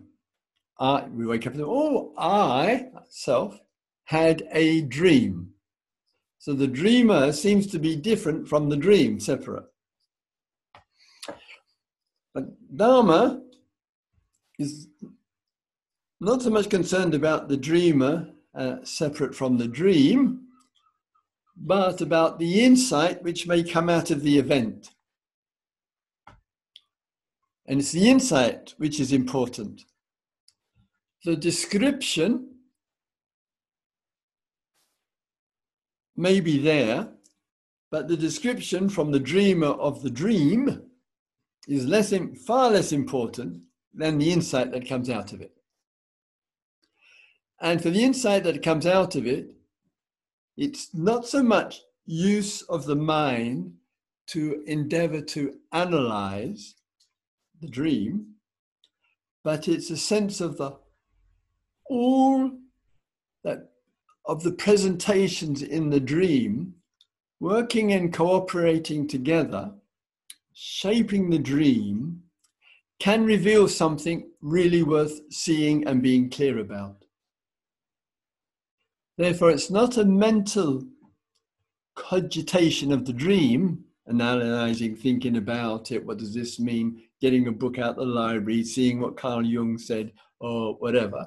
[0.80, 3.60] I, we wake up and oh, I, self,
[4.06, 5.50] had a dream.
[6.40, 9.66] So the dreamer seems to be different from the dream, separate.
[12.34, 12.46] But
[12.76, 13.42] Dharma
[14.60, 14.88] is
[16.20, 20.42] not so much concerned about the dreamer uh, separate from the dream,
[21.56, 24.90] but about the insight which may come out of the event.
[27.66, 29.84] And it's the insight which is important.
[31.24, 32.50] The description
[36.16, 37.10] may be there,
[37.90, 40.84] but the description from the dreamer of the dream
[41.68, 42.14] is less,
[42.46, 45.56] far less important than the insight that comes out of it.
[47.62, 49.56] And for the insight that comes out of it,
[50.58, 53.74] it's not so much use of the mind
[54.28, 56.76] to endeavor to analyze
[57.64, 58.36] the dream,
[59.44, 60.78] but it's a sense of the
[61.90, 62.52] all
[63.44, 63.72] that
[64.26, 66.76] of the presentations in the dream
[67.40, 69.74] working and cooperating together,
[70.54, 72.22] shaping the dream,
[73.00, 77.04] can reveal something really worth seeing and being clear about.
[79.18, 80.84] Therefore, it's not a mental
[81.96, 86.06] cogitation of the dream, analyzing, thinking about it.
[86.06, 87.02] What does this mean?
[87.24, 90.12] Getting a book out the library, seeing what Carl Jung said,
[90.42, 91.22] or whatever.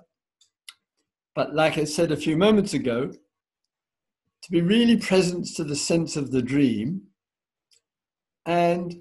[1.34, 3.10] But like I said a few moments ago,
[4.42, 7.00] to be really present to the sense of the dream
[8.44, 9.00] and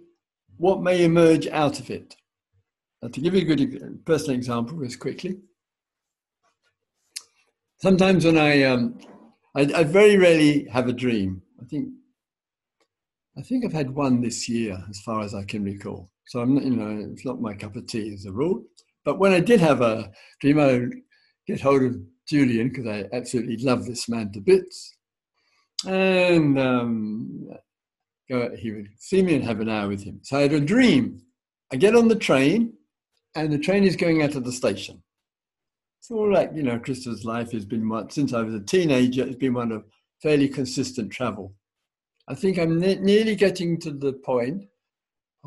[0.55, 2.15] what may emerge out of it
[3.03, 5.33] Uh, to give you a good personal example, just quickly.
[7.81, 8.97] Sometimes when I, um,
[9.53, 11.41] I, I very rarely have a dream.
[11.61, 11.89] I think,
[13.37, 16.09] I think I've had one this year, as far as I can recall.
[16.28, 18.63] So I'm not, you know, it's not my cup of tea as a rule.
[19.03, 20.11] But when I did have a
[20.41, 20.95] dream, I would
[21.47, 21.95] get hold of
[22.28, 24.97] Julian because I absolutely love this man to bits,
[25.86, 27.47] and um,
[28.28, 30.19] he would see me and have an hour with him.
[30.23, 31.21] So I had a dream.
[31.71, 32.73] I get on the train,
[33.36, 35.03] and the train is going out of the station.
[35.99, 39.23] It's all like, you know, Christopher's life has been one, since I was a teenager,
[39.23, 39.86] it's been one of
[40.21, 41.53] fairly consistent travel.
[42.28, 44.65] I think I'm ne- nearly getting to the point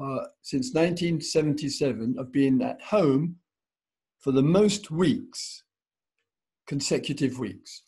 [0.01, 3.37] uh, since 1977 of being at home
[4.21, 5.65] for the most weeks,
[6.67, 7.83] consecutive weeks,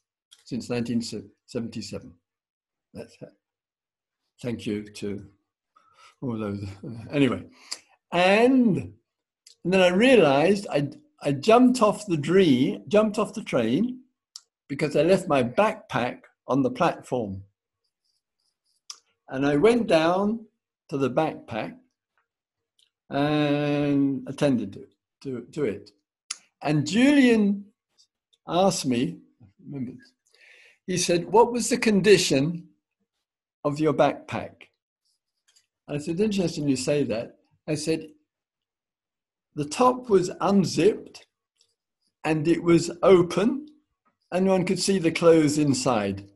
[0.44, 2.12] since 1977.
[2.94, 3.16] That's.
[4.42, 5.26] Thank you to
[6.22, 6.64] all those.
[7.12, 7.44] Anyway,
[8.11, 10.88] and, and then I realized I,
[11.22, 14.00] I jumped off the dream, jumped off the train
[14.68, 17.42] because I left my backpack on the platform.
[19.28, 20.46] And I went down
[20.88, 21.74] to the backpack
[23.11, 24.86] and attended to,
[25.22, 25.90] to, to it.
[26.62, 27.66] And Julian
[28.46, 29.18] asked me,
[29.64, 29.92] remember,
[30.86, 32.68] he said, What was the condition
[33.64, 34.52] of your backpack?
[35.88, 37.38] I said, Interesting you say that.
[37.66, 38.08] I said,
[39.54, 41.26] The top was unzipped
[42.24, 43.66] and it was open,
[44.30, 46.28] and one could see the clothes inside.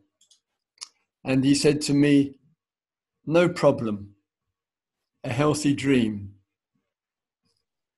[1.24, 2.34] And he said to me,
[3.26, 4.14] No problem,
[5.22, 6.33] a healthy dream.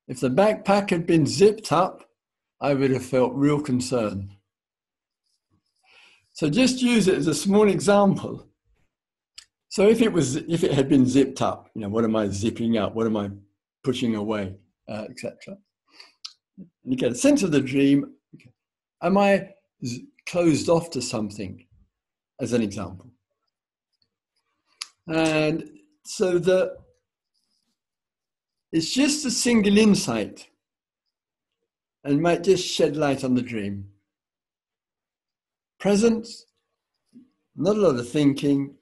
[0.09, 2.09] If the backpack had been zipped up,
[2.61, 4.31] I would have felt real concern.
[6.33, 8.47] So just use it as a small example.
[9.69, 12.29] So if it was, if it had been zipped up, you know, what am I
[12.29, 12.95] zipping up?
[12.95, 13.31] What am I
[13.83, 14.55] pushing away,
[14.89, 15.59] uh, etc.
[16.85, 18.15] You get a sense of the dream.
[19.03, 19.51] Am I
[20.29, 21.67] closed off to something,
[22.41, 23.11] as an example?
[25.09, 25.71] And
[26.05, 26.77] so the
[28.73, 30.49] it's just a single insight
[32.05, 33.89] and might just shed light on the dream.
[35.79, 36.47] Presence,
[37.55, 38.75] not a lot of thinking,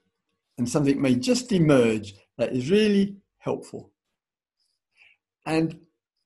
[0.59, 3.91] and something may just emerge that is really helpful.
[5.47, 5.80] And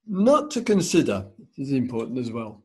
[0.07, 2.63] not to consider, is important as well.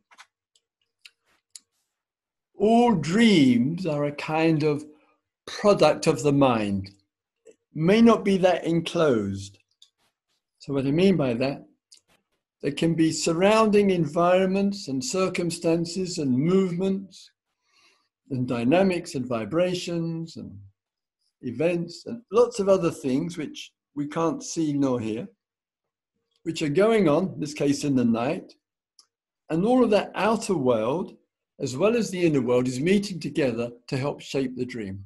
[2.55, 4.85] All dreams are a kind of
[5.45, 6.91] product of the mind,
[7.73, 9.57] may not be that enclosed.
[10.63, 11.65] So, what I mean by that,
[12.61, 17.29] there can be surrounding environments and circumstances and movements
[18.29, 20.57] and dynamics and vibrations and
[21.41, 25.27] events and lots of other things which we can't see nor hear,
[26.43, 28.53] which are going on, in this case in the night.
[29.49, 31.17] And all of that outer world,
[31.59, 35.03] as well as the inner world, is meeting together to help shape the dream.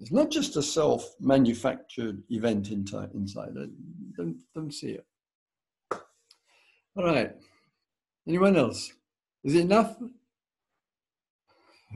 [0.00, 3.10] It's not just a self manufactured event inside.
[4.16, 5.06] Don't, don't see it.
[6.96, 7.34] All right.
[8.26, 8.92] Anyone else?
[9.44, 9.96] Is it enough?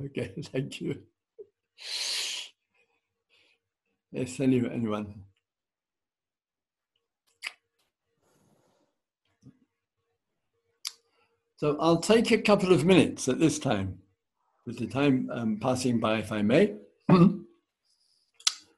[0.06, 1.02] Okay, thank you.
[4.10, 5.14] Yes, anyone?
[11.56, 13.98] So I'll take a couple of minutes at this time,
[14.66, 16.74] with the time um, passing by, if I may,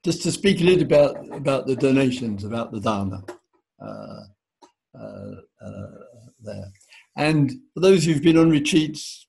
[0.04, 3.24] just to speak a little about about the donations, about the Dharma.
[3.80, 4.20] Uh,
[4.98, 5.86] uh, uh,
[6.40, 6.66] there.
[7.16, 9.26] And for those who've been on retreats,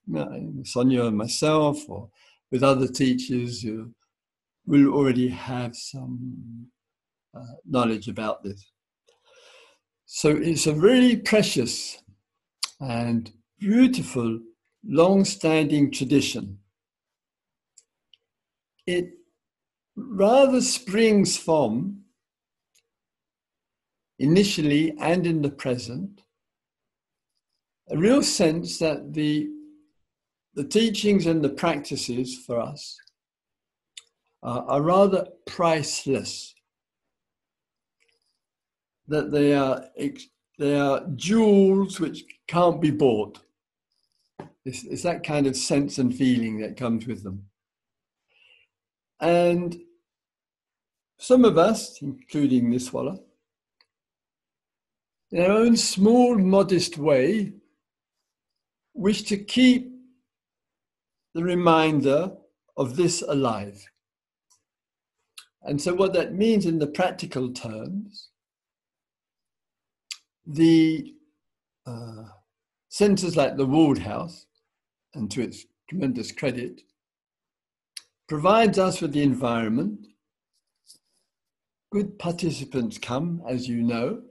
[0.64, 2.10] Sonia and myself, or
[2.52, 3.94] with other teachers, you
[4.68, 6.68] will already have some
[7.36, 8.64] uh, knowledge about this.
[10.06, 11.98] So it's a really precious
[12.80, 14.40] and beautiful,
[14.84, 16.60] long standing tradition.
[18.86, 19.14] It
[19.96, 22.02] rather springs from,
[24.20, 26.22] initially and in the present,
[27.90, 29.50] a real sense that the,
[30.54, 32.98] the teachings and the practices for us
[34.42, 36.54] are rather priceless.
[39.08, 39.86] That they are,
[40.58, 43.40] they are jewels which can't be bought.
[44.64, 47.46] It's, it's that kind of sense and feeling that comes with them.
[49.20, 49.80] And
[51.18, 53.20] some of us, including this Niswala,
[55.32, 57.54] in our own small, modest way,
[58.94, 59.92] wish to keep
[61.34, 62.32] the reminder
[62.78, 63.86] of this alive.
[65.64, 68.30] And so, what that means in the practical terms
[70.46, 71.16] the
[71.86, 72.26] uh,
[72.90, 74.46] centres like the Ward House,
[75.14, 76.82] and to its tremendous credit,
[78.28, 80.08] provides us with the environment.
[81.96, 84.24] Good participants come, as you know,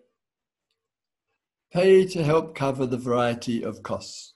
[1.72, 4.34] pay to help cover the variety of costs.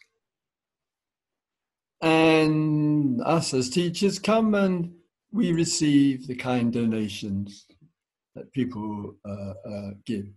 [2.01, 4.95] And us as teachers come and
[5.31, 7.66] we receive the kind donations
[8.35, 10.29] that people uh, uh, give.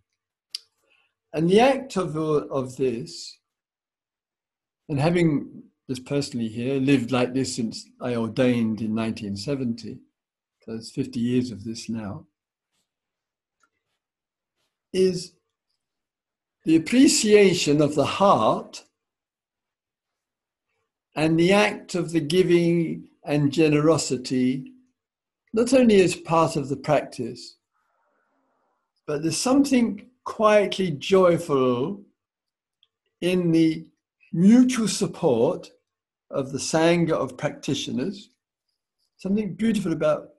[1.31, 3.37] And the act of, of this,
[4.89, 9.97] and having just personally here lived like this since I ordained in 1970,
[10.63, 12.25] so it's 50 years of this now,
[14.93, 15.33] is
[16.65, 18.83] the appreciation of the heart
[21.15, 24.71] and the act of the giving and generosity,
[25.53, 27.57] not only as part of the practice,
[29.05, 32.01] but there's something quietly joyful
[33.21, 33.85] in the
[34.31, 35.69] mutual support
[36.29, 38.29] of the Sangha of practitioners.
[39.17, 40.29] Something beautiful about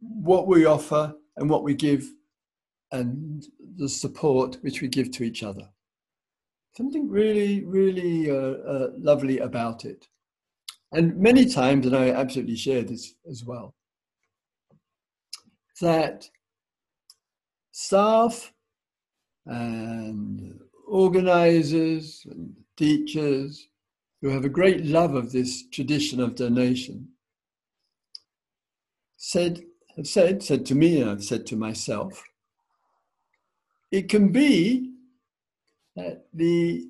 [0.00, 2.10] what we offer and what we give
[2.96, 5.68] and the support which we give to each other.
[6.76, 10.06] Something really, really uh, uh, lovely about it.
[10.92, 13.74] And many times, and I absolutely share this as well,
[15.80, 16.28] that
[17.72, 18.52] staff
[19.46, 23.68] and organizers and teachers
[24.22, 27.08] who have a great love of this tradition of donation
[29.16, 29.62] said
[29.96, 32.22] have said said to me and I've said to myself
[33.90, 34.92] it can be
[35.94, 36.86] that the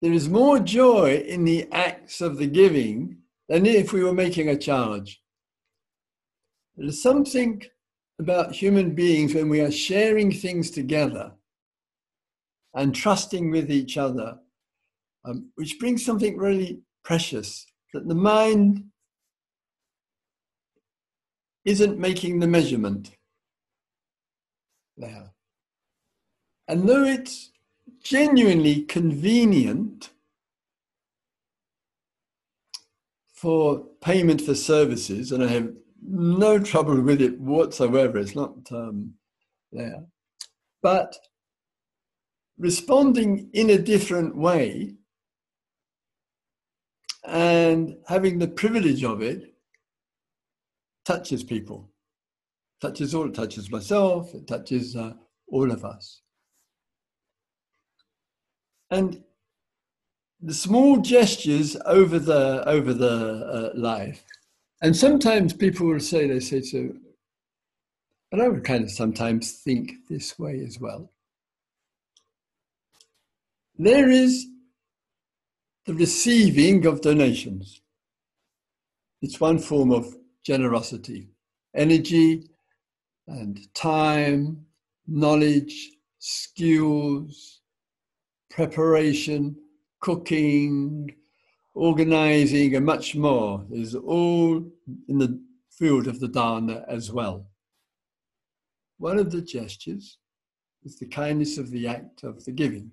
[0.00, 3.18] there is more joy in the acts of the giving
[3.48, 5.20] than if we were making a charge.
[6.76, 7.62] There is something
[8.20, 11.32] about human beings when we are sharing things together
[12.74, 14.38] and trusting with each other,
[15.24, 18.84] um, which brings something really precious that the mind
[21.64, 23.10] isn't making the measurement
[24.96, 25.32] there.
[26.68, 27.50] And though it's
[28.02, 30.10] genuinely convenient
[33.32, 39.14] for payment for services, and I have no trouble with it whatsoever, it's not um,
[39.72, 40.04] there.
[40.82, 41.16] But
[42.58, 44.94] responding in a different way
[47.24, 49.54] and having the privilege of it
[51.04, 51.88] touches people
[52.80, 55.12] touches all it touches myself it touches uh,
[55.48, 56.22] all of us
[58.90, 59.22] and
[60.40, 64.22] the small gestures over the over the uh, life.
[64.80, 66.92] And sometimes people will say they say so
[68.30, 71.10] and i would kind of sometimes think this way as well.
[73.78, 74.46] There is
[75.86, 77.80] the receiving of donations.
[79.22, 81.28] It's one form of generosity.
[81.74, 82.50] Energy
[83.26, 84.66] and time
[85.06, 87.60] knowledge skills
[88.50, 89.56] preparation,
[90.00, 91.14] cooking,
[91.74, 94.56] organizing, and much more is all
[95.08, 95.40] in the
[95.70, 97.46] field of the dana as well.
[98.98, 100.18] One of the gestures
[100.84, 102.90] is the kindness of the act of the giving.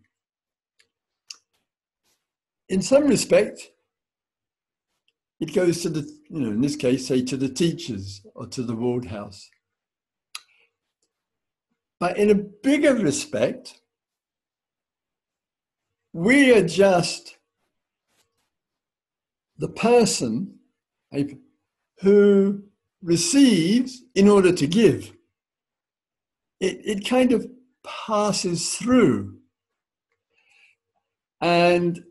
[2.70, 3.72] In some respect,
[5.40, 8.64] it goes to the, you know, in this case, say to the teachers or to
[8.64, 9.50] the ward house.
[12.00, 13.82] But in a bigger respect,
[16.16, 17.36] we are just
[19.58, 20.56] the person
[22.00, 22.64] who
[23.04, 25.12] receives in order to give.
[26.62, 27.46] It, it kind of
[27.84, 29.40] passes through
[31.42, 32.02] and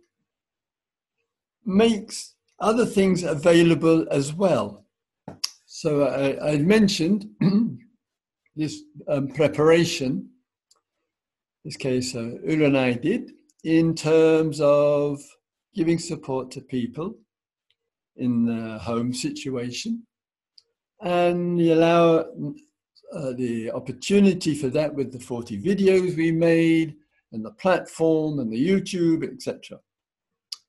[1.64, 4.84] makes other things available as well.
[5.64, 7.30] So I, I mentioned
[8.54, 10.28] this um, preparation.
[11.64, 13.30] This case, uh, and I did
[13.64, 15.20] in terms of
[15.74, 17.16] giving support to people
[18.16, 20.06] in the home situation
[21.02, 22.18] and you allow
[23.14, 26.94] uh, the opportunity for that with the 40 videos we made
[27.32, 29.78] and the platform and the YouTube, etc.,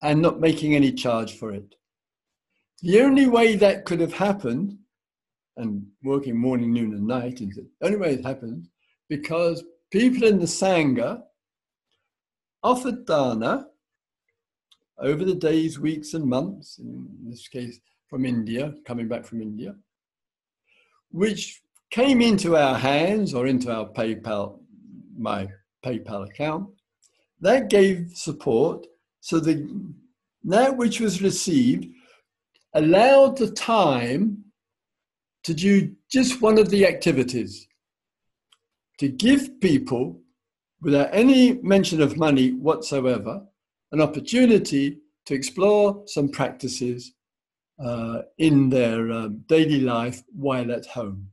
[0.01, 1.75] and not making any charge for it.
[2.81, 4.77] The only way that could have happened,
[5.57, 8.67] and working morning, noon, and night, is the only way it happened
[9.09, 11.21] because people in the Sangha
[12.65, 13.67] offered dana
[14.97, 19.75] over the days, weeks, and months, in this case from India, coming back from India,
[21.11, 21.61] which
[21.91, 24.59] came into our hands or into our PayPal,
[25.17, 25.47] my
[25.85, 26.69] PayPal account.
[27.39, 28.87] That gave support.
[29.21, 29.55] So the
[30.43, 31.87] that which was received
[32.73, 34.43] allowed the time
[35.43, 37.67] to do just one of the activities
[38.99, 40.21] to give people,
[40.81, 43.41] without any mention of money whatsoever,
[43.91, 47.13] an opportunity to explore some practices
[47.83, 51.29] uh, in their um, daily life while at home.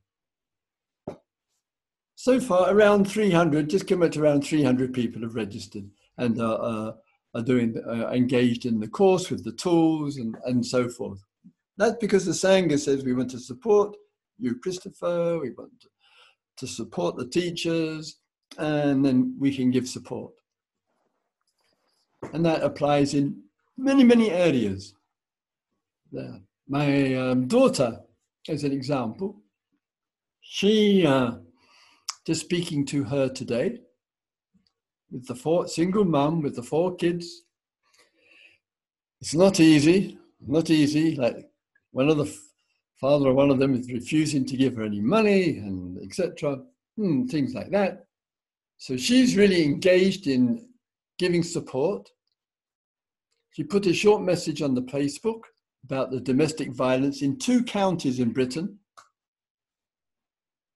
[2.15, 6.59] So far, around 300, just come up to around 300 people have registered and are,
[6.63, 6.93] uh,
[7.35, 11.23] are doing uh, engaged in the course with the tools and, and so forth.
[11.77, 13.97] That's because the Sangha says we want to support
[14.39, 15.89] you, Christopher, we want to,
[16.59, 18.19] to support the teachers,
[18.59, 20.33] and then we can give support.
[22.33, 23.43] And that applies in
[23.77, 24.95] many, many areas.
[26.11, 26.41] There.
[26.69, 28.01] My um, daughter,
[28.49, 29.41] as an example,
[30.41, 31.33] she, uh,
[32.27, 33.81] just speaking to her today,
[35.11, 37.43] with the four, single mum with the four kids,
[39.21, 41.15] it's not easy, not easy.
[41.17, 41.49] Like
[41.93, 42.35] one of the
[43.01, 46.61] father of one of them is refusing to give her any money and etc.
[46.97, 48.07] Hmm, things like that.
[48.83, 50.67] So she's really engaged in
[51.17, 52.11] giving support.
[53.53, 55.43] She put a short message on the Facebook
[55.85, 58.81] about the domestic violence in two counties in Britain.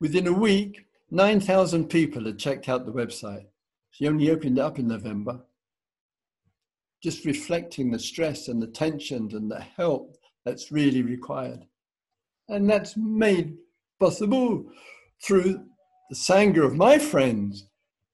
[0.00, 3.46] Within a week, 9,000 people had checked out the website.
[3.90, 5.40] She only opened it up in November.
[7.02, 11.66] Just reflecting the stress and the tension and the help that's really required.
[12.48, 13.57] And that's made
[13.98, 14.64] possible
[15.24, 15.64] through
[16.09, 17.66] the Sangha of my friends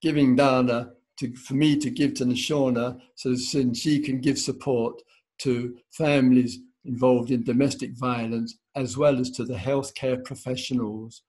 [0.02, 5.00] giving dana to, for me to give to Nashona so that she can give support
[5.38, 11.22] to families involved in domestic violence, as well as to the healthcare professionals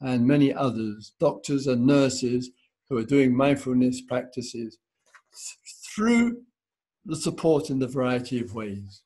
[0.00, 2.50] and many others, doctors and nurses
[2.88, 4.78] who are doing mindfulness practices
[5.94, 6.36] through
[7.04, 9.02] the support in the variety of ways.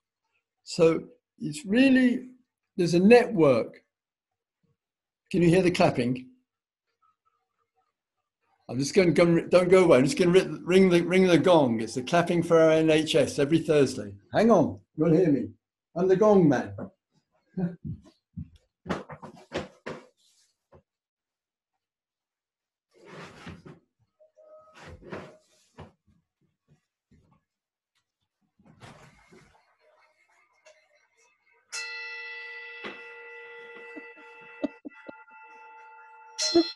[0.64, 1.04] So
[1.38, 2.28] it's really,
[2.76, 3.82] there's a network.
[5.30, 6.28] Can you hear the clapping?
[8.68, 9.98] I'm just going to go, don't go away.
[9.98, 11.80] I'm just going to ring the, ring the gong.
[11.80, 14.12] It's the clapping for our NHS every Thursday.
[14.32, 15.48] Hang on, you'll hear me.
[15.94, 16.74] I'm the gong man.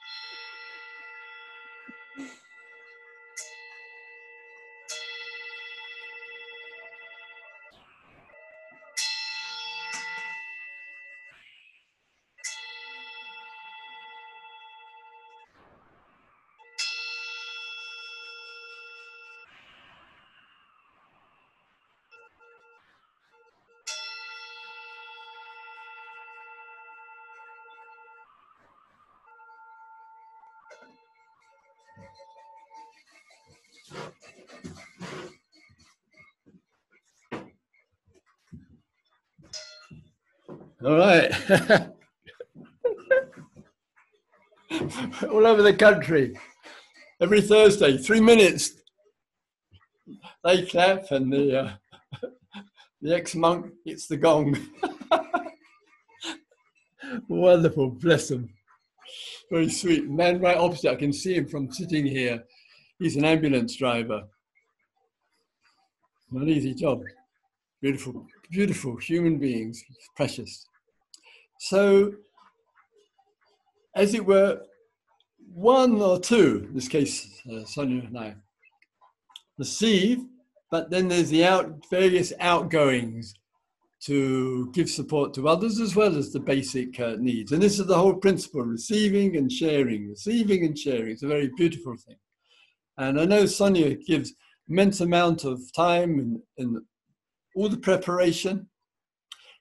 [40.82, 41.30] All right.
[45.30, 46.34] All over the country.
[47.20, 48.72] Every Thursday, three minutes.
[50.42, 51.72] They clap and the, uh,
[53.02, 54.56] the ex monk hits the gong.
[57.28, 58.48] Wonderful, bless them.
[59.50, 60.08] Very sweet.
[60.08, 62.42] Man right opposite, I can see him from sitting here.
[62.98, 64.22] He's an ambulance driver.
[66.32, 67.02] Not easy job.
[67.82, 69.82] Beautiful, beautiful human beings,
[70.14, 70.66] precious.
[71.58, 72.12] So,
[73.96, 74.62] as it were,
[75.52, 78.34] one or two, in this case, uh, Sonia and I,
[79.58, 80.20] receive,
[80.70, 83.34] but then there's the out, various outgoings
[84.02, 87.52] to give support to others as well as the basic uh, needs.
[87.52, 91.10] And this is the whole principle receiving and sharing, receiving and sharing.
[91.10, 92.16] It's a very beautiful thing.
[92.96, 94.32] And I know Sonia gives
[94.70, 96.78] immense amount of time and, and
[97.56, 98.68] all the preparation,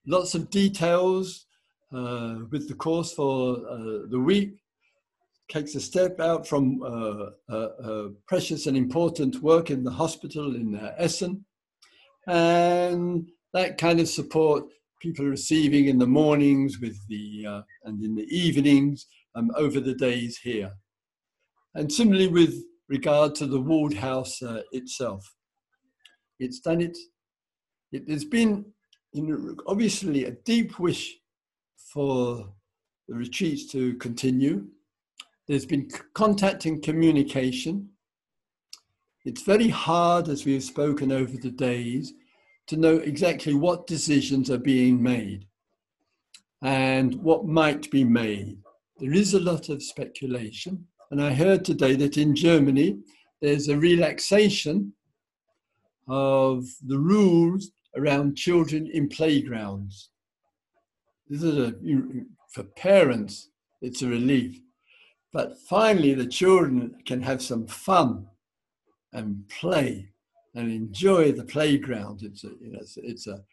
[0.05, 1.47] lots of details,
[1.91, 4.53] uh, with the course for uh, the week
[5.51, 10.55] takes a step out from uh, uh, uh precious and important work in the hospital
[10.55, 11.43] in uh, Essen.
[12.27, 14.65] And that kind of support
[15.01, 19.95] people are receiving in the mornings with the, and in the evenings um, over the
[19.95, 20.71] days here.
[21.73, 22.53] And similarly with
[22.89, 25.33] regard to the Waldhaus uh, itself.
[26.39, 26.97] It's done it,
[27.91, 28.65] it has been
[29.13, 31.15] in, obviously a deep wish
[31.93, 32.53] for
[33.07, 34.67] the retreats to continue.
[35.47, 37.89] There's been contact and communication
[39.25, 42.13] it's very hard, as we've spoken over the days,
[42.67, 45.45] to know exactly what decisions are being made
[46.63, 48.57] and what might be made.
[48.97, 50.87] There is a lot of speculation.
[51.11, 52.99] And I heard today that in Germany,
[53.41, 54.93] there's a relaxation
[56.07, 60.09] of the rules around children in playgrounds.
[61.27, 61.73] This is a,
[62.53, 63.49] for parents,
[63.81, 64.59] it's a relief.
[65.33, 68.27] But finally, the children can have some fun
[69.13, 70.11] and play
[70.55, 72.21] and enjoy the playground.
[72.23, 73.43] It's a, you know, it's, it's a,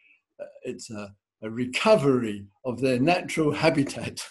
[0.63, 4.27] it's a, a recovery of their natural habitat.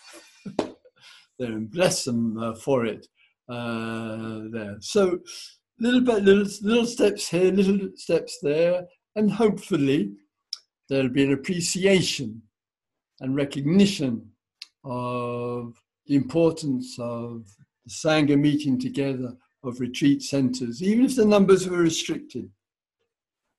[1.40, 3.08] there and bless them uh, for it
[3.48, 4.78] Uh, there.
[4.80, 5.20] So
[5.80, 10.14] little bit, little, little steps here, little steps there, and hopefully
[10.90, 12.42] there'll be an appreciation
[13.20, 14.32] and recognition
[14.84, 15.76] of
[16.08, 17.46] the importance of
[17.86, 22.50] the Sangha meeting together of retreat centers, even if the numbers were restricted.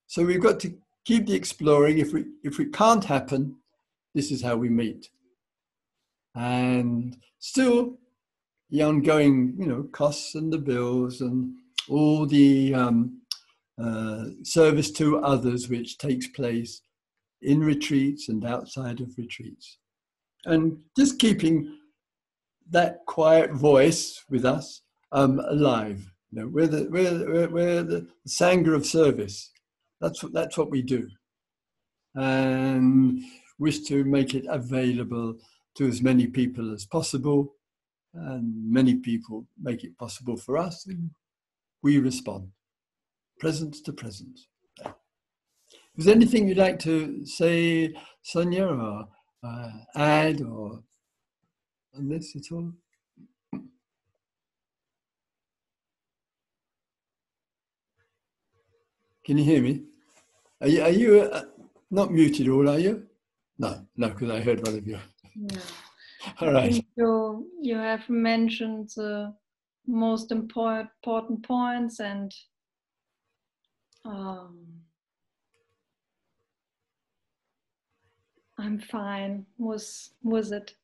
[0.07, 0.75] So we've got to
[1.05, 1.99] keep the exploring.
[1.99, 3.57] If we if it can't happen,
[4.15, 5.11] this is how we meet.
[6.35, 7.99] And still,
[8.71, 11.55] the ongoing, you know, costs and the bills and
[11.89, 13.21] all the um,
[13.83, 16.83] uh, service to others which takes place
[17.43, 19.79] in retreats and outside of retreats.
[20.45, 21.79] And just keeping
[22.71, 26.11] that quiet voice with us um, alive.
[26.31, 29.51] You know, we're the, we're, we're the Sangha of service.
[30.01, 31.09] That's what, that's what we do.
[32.15, 33.23] And
[33.59, 35.37] wish to make it available
[35.77, 37.55] to as many people as possible.
[38.15, 40.89] And many people make it possible for us.
[41.83, 42.51] We respond.
[43.39, 44.49] Presence to presence.
[45.97, 49.09] Is there anything you'd like to say, Sonia, or
[49.43, 50.83] uh, add, or
[51.97, 52.73] on this at all?
[59.25, 59.83] Can you hear me?
[60.61, 61.45] Are you, are you uh,
[61.91, 63.07] not muted all, are you?
[63.59, 64.99] No, no, because I heard one of you.
[65.35, 65.59] Yeah.
[66.41, 66.85] all right.
[66.97, 69.35] You, you have mentioned the
[69.87, 72.35] most important, points and
[74.05, 74.67] um,
[78.59, 80.75] I'm fine with, with it.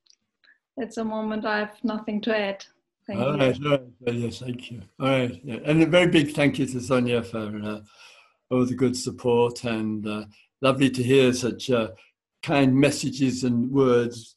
[0.80, 2.64] At the moment, I have nothing to add.
[3.06, 3.38] Thank all you.
[3.38, 4.14] right, all right.
[4.14, 4.82] Yes, thank you.
[5.00, 5.40] All right.
[5.44, 5.58] Yeah.
[5.64, 7.80] And a very big thank you to Sonia for uh,
[8.50, 10.24] all the good support and uh,
[10.60, 11.88] lovely to hear such uh,
[12.42, 14.36] kind messages and words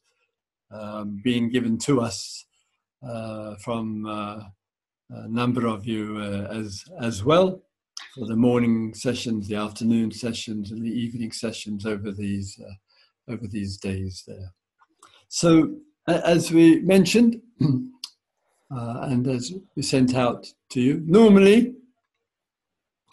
[0.70, 2.44] um, being given to us
[3.06, 4.40] uh, from uh,
[5.10, 7.62] a number of you uh, as as well
[8.14, 13.46] for the morning sessions, the afternoon sessions, and the evening sessions over these uh, over
[13.46, 14.52] these days there.
[15.28, 17.40] So, as we mentioned,
[18.70, 21.74] and as we sent out to you, normally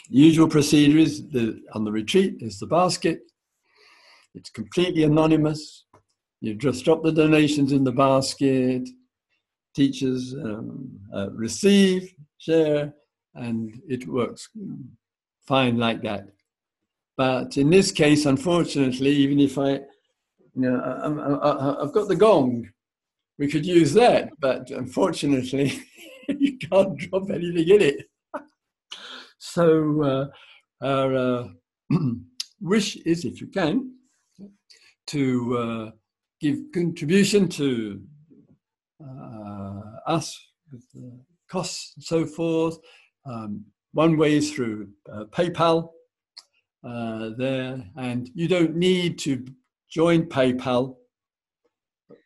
[0.10, 3.22] usual procedure is the, on the retreat is the basket.
[4.36, 5.86] It's completely anonymous.
[6.44, 8.90] You just drop the donations in the basket.
[9.74, 12.94] Teachers um, uh, receive, share,
[13.34, 14.50] and it works
[15.48, 16.28] fine like that.
[17.16, 22.70] But in this case, unfortunately, even if I, you know, I, have got the gong,
[23.40, 25.82] we could use that, but unfortunately,
[26.28, 28.10] you can't drop anything in it.
[29.38, 31.48] So uh, our uh,
[32.62, 33.94] wish is, if you can,
[35.08, 35.92] to uh,
[36.44, 38.02] give contribution to
[39.02, 40.38] uh, us
[40.72, 41.18] with the
[41.50, 42.78] costs and so forth.
[43.26, 43.64] Um,
[43.94, 45.92] one way is through uh, PayPal
[46.86, 49.46] uh, there, and you don't need to
[49.90, 50.98] join PayPal.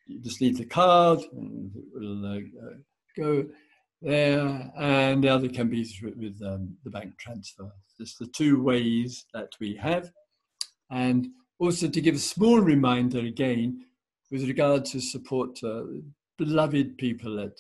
[0.08, 2.42] You just need the card, and it will
[3.16, 3.46] go
[4.02, 7.70] there, and the other can be with um, the bank transfer.
[8.00, 10.10] Just the two ways that we have.
[10.90, 11.28] And
[11.60, 13.84] also to give a small reminder again
[14.32, 15.84] with regard to support uh,
[16.38, 17.54] beloved people at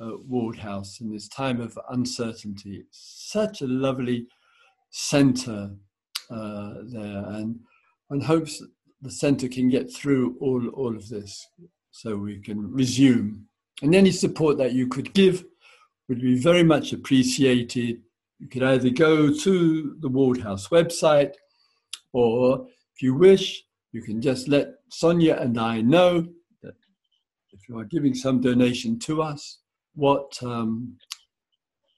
[0.00, 2.84] uh, Waldhaus in this time of uncertainty.
[2.90, 4.26] Such a lovely
[4.90, 5.70] centre
[6.30, 7.58] uh, there, and
[8.08, 8.62] one hopes
[9.00, 11.46] the centre can get through all, all of this
[11.90, 13.46] so we can resume.
[13.82, 15.44] And any support that you could give
[16.08, 18.00] would be very much appreciated.
[18.38, 21.34] You could either go to the Waldhaus website,
[22.12, 26.26] or if you wish, you can just let Sonia and I know
[26.62, 26.74] that
[27.52, 29.58] if you are giving some donation to us,
[29.94, 30.96] what um,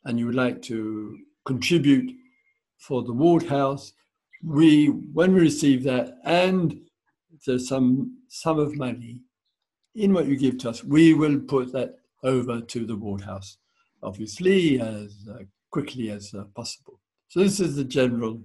[0.05, 2.11] and you would like to contribute
[2.79, 3.93] for the Waldhaus,
[4.43, 6.81] we when we receive that and
[7.47, 9.21] there's some sum of money
[9.95, 13.57] in what you give to us, we will put that over to the Waldhaus
[14.05, 15.39] obviously, as uh,
[15.71, 17.01] quickly as uh, possible.
[17.29, 18.41] So this is the general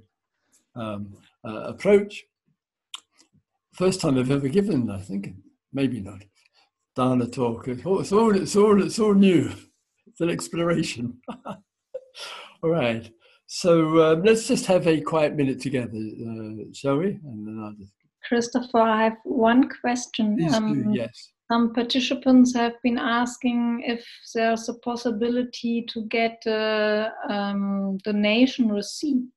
[0.76, 1.14] um,
[1.46, 2.24] uh, approach.
[3.80, 5.30] First time I've ever given, I think,
[5.72, 6.22] maybe not.
[6.98, 7.66] Dana talk.
[7.70, 9.54] It's all, it's all, it's all, it's all new.
[10.06, 11.18] It's an exploration.
[11.46, 13.10] all right.
[13.48, 17.20] So um, let's just have a quiet minute together, uh, shall we?
[17.24, 17.94] And then I'll just.
[18.28, 20.36] Christopher, I have one question.
[20.36, 21.32] Please do, Um, yes.
[21.50, 24.06] Some participants have been asking if
[24.36, 29.32] there's a possibility to get a um, donation receipt.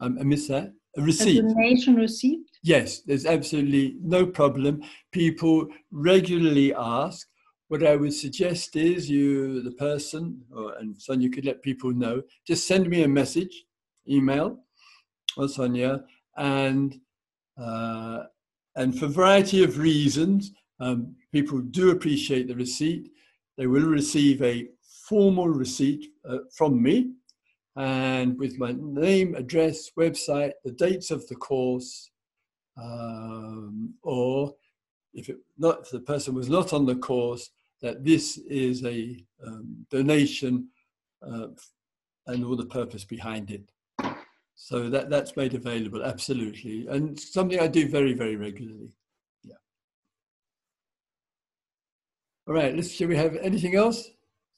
[0.00, 0.72] Um, I missed that.
[0.96, 1.42] A A receipt.
[1.42, 2.40] donation receipt?
[2.62, 4.82] Yes, there's absolutely no problem.
[5.12, 7.26] People regularly ask.
[7.68, 12.22] What I would suggest is you, the person, or, and Sonia could let people know,
[12.46, 13.64] just send me a message,
[14.08, 14.60] email,
[15.36, 16.04] or Sonia,
[16.36, 17.00] and
[17.60, 18.24] uh,
[18.76, 23.10] and for a variety of reasons, um, people do appreciate the receipt.
[23.56, 24.68] They will receive a
[25.08, 27.12] formal receipt uh, from me,
[27.76, 32.10] and with my name, address, website, the dates of the course,
[32.80, 34.54] um, or
[35.12, 37.50] if it not if the person was not on the course,
[37.82, 40.68] that this is a um, donation
[41.26, 41.48] uh,
[42.26, 43.68] and all the purpose behind it.
[44.54, 48.92] So that that's made available absolutely, and something I do very very regularly.
[49.42, 49.54] Yeah.
[52.46, 52.74] All right.
[52.74, 52.92] Let's.
[52.92, 54.10] Shall we have anything else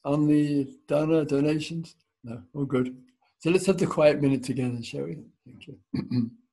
[0.04, 1.96] on the donor donations?
[2.24, 2.42] No.
[2.54, 2.96] All good.
[3.38, 5.18] So let's have the quiet minute together, shall we?
[5.44, 6.30] Thank you.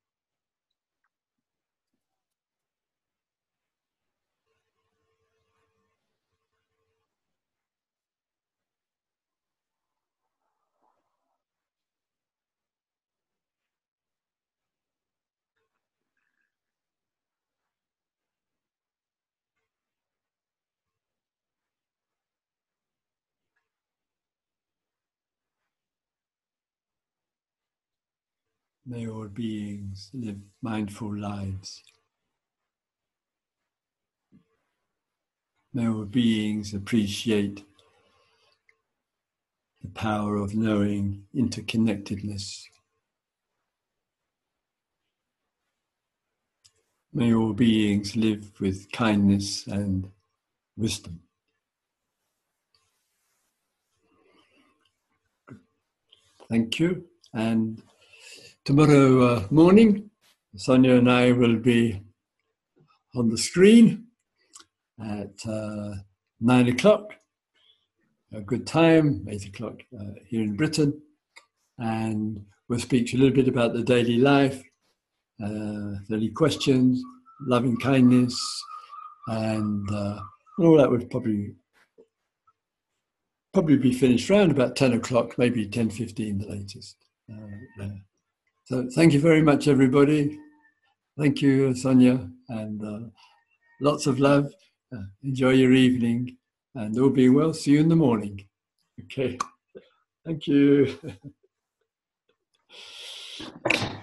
[28.94, 31.82] May all beings live mindful lives.
[35.74, 37.64] May all beings appreciate
[39.82, 42.66] the power of knowing interconnectedness.
[47.12, 50.12] May all beings live with kindness and
[50.78, 51.22] wisdom.
[56.48, 57.06] Thank you.
[57.34, 57.82] And
[58.66, 60.10] tomorrow uh, morning,
[60.56, 62.02] Sonia and I will be
[63.16, 64.06] on the screen
[65.02, 65.96] at uh,
[66.40, 67.14] nine o'clock.
[68.34, 71.02] A good time, eight o'clock uh, here in Britain.
[71.78, 74.64] And we'll speak to you a little bit about the daily life,
[75.44, 77.04] uh, daily questions,
[77.42, 78.40] loving kindness,
[79.28, 80.20] and uh,
[80.60, 81.56] all that would probably
[83.54, 86.96] probably be finished around about 10 o'clock, maybe 10.15 the latest.
[87.32, 87.90] Uh, yeah.
[88.66, 90.40] So thank you very much, everybody.
[91.18, 93.10] Thank you, Sonia, and uh,
[93.82, 94.54] lots of love.
[94.96, 96.38] Uh, enjoy your evening,
[96.74, 98.48] and all being well, see you in the morning.
[99.04, 99.38] Okay.
[100.26, 100.98] Thank you.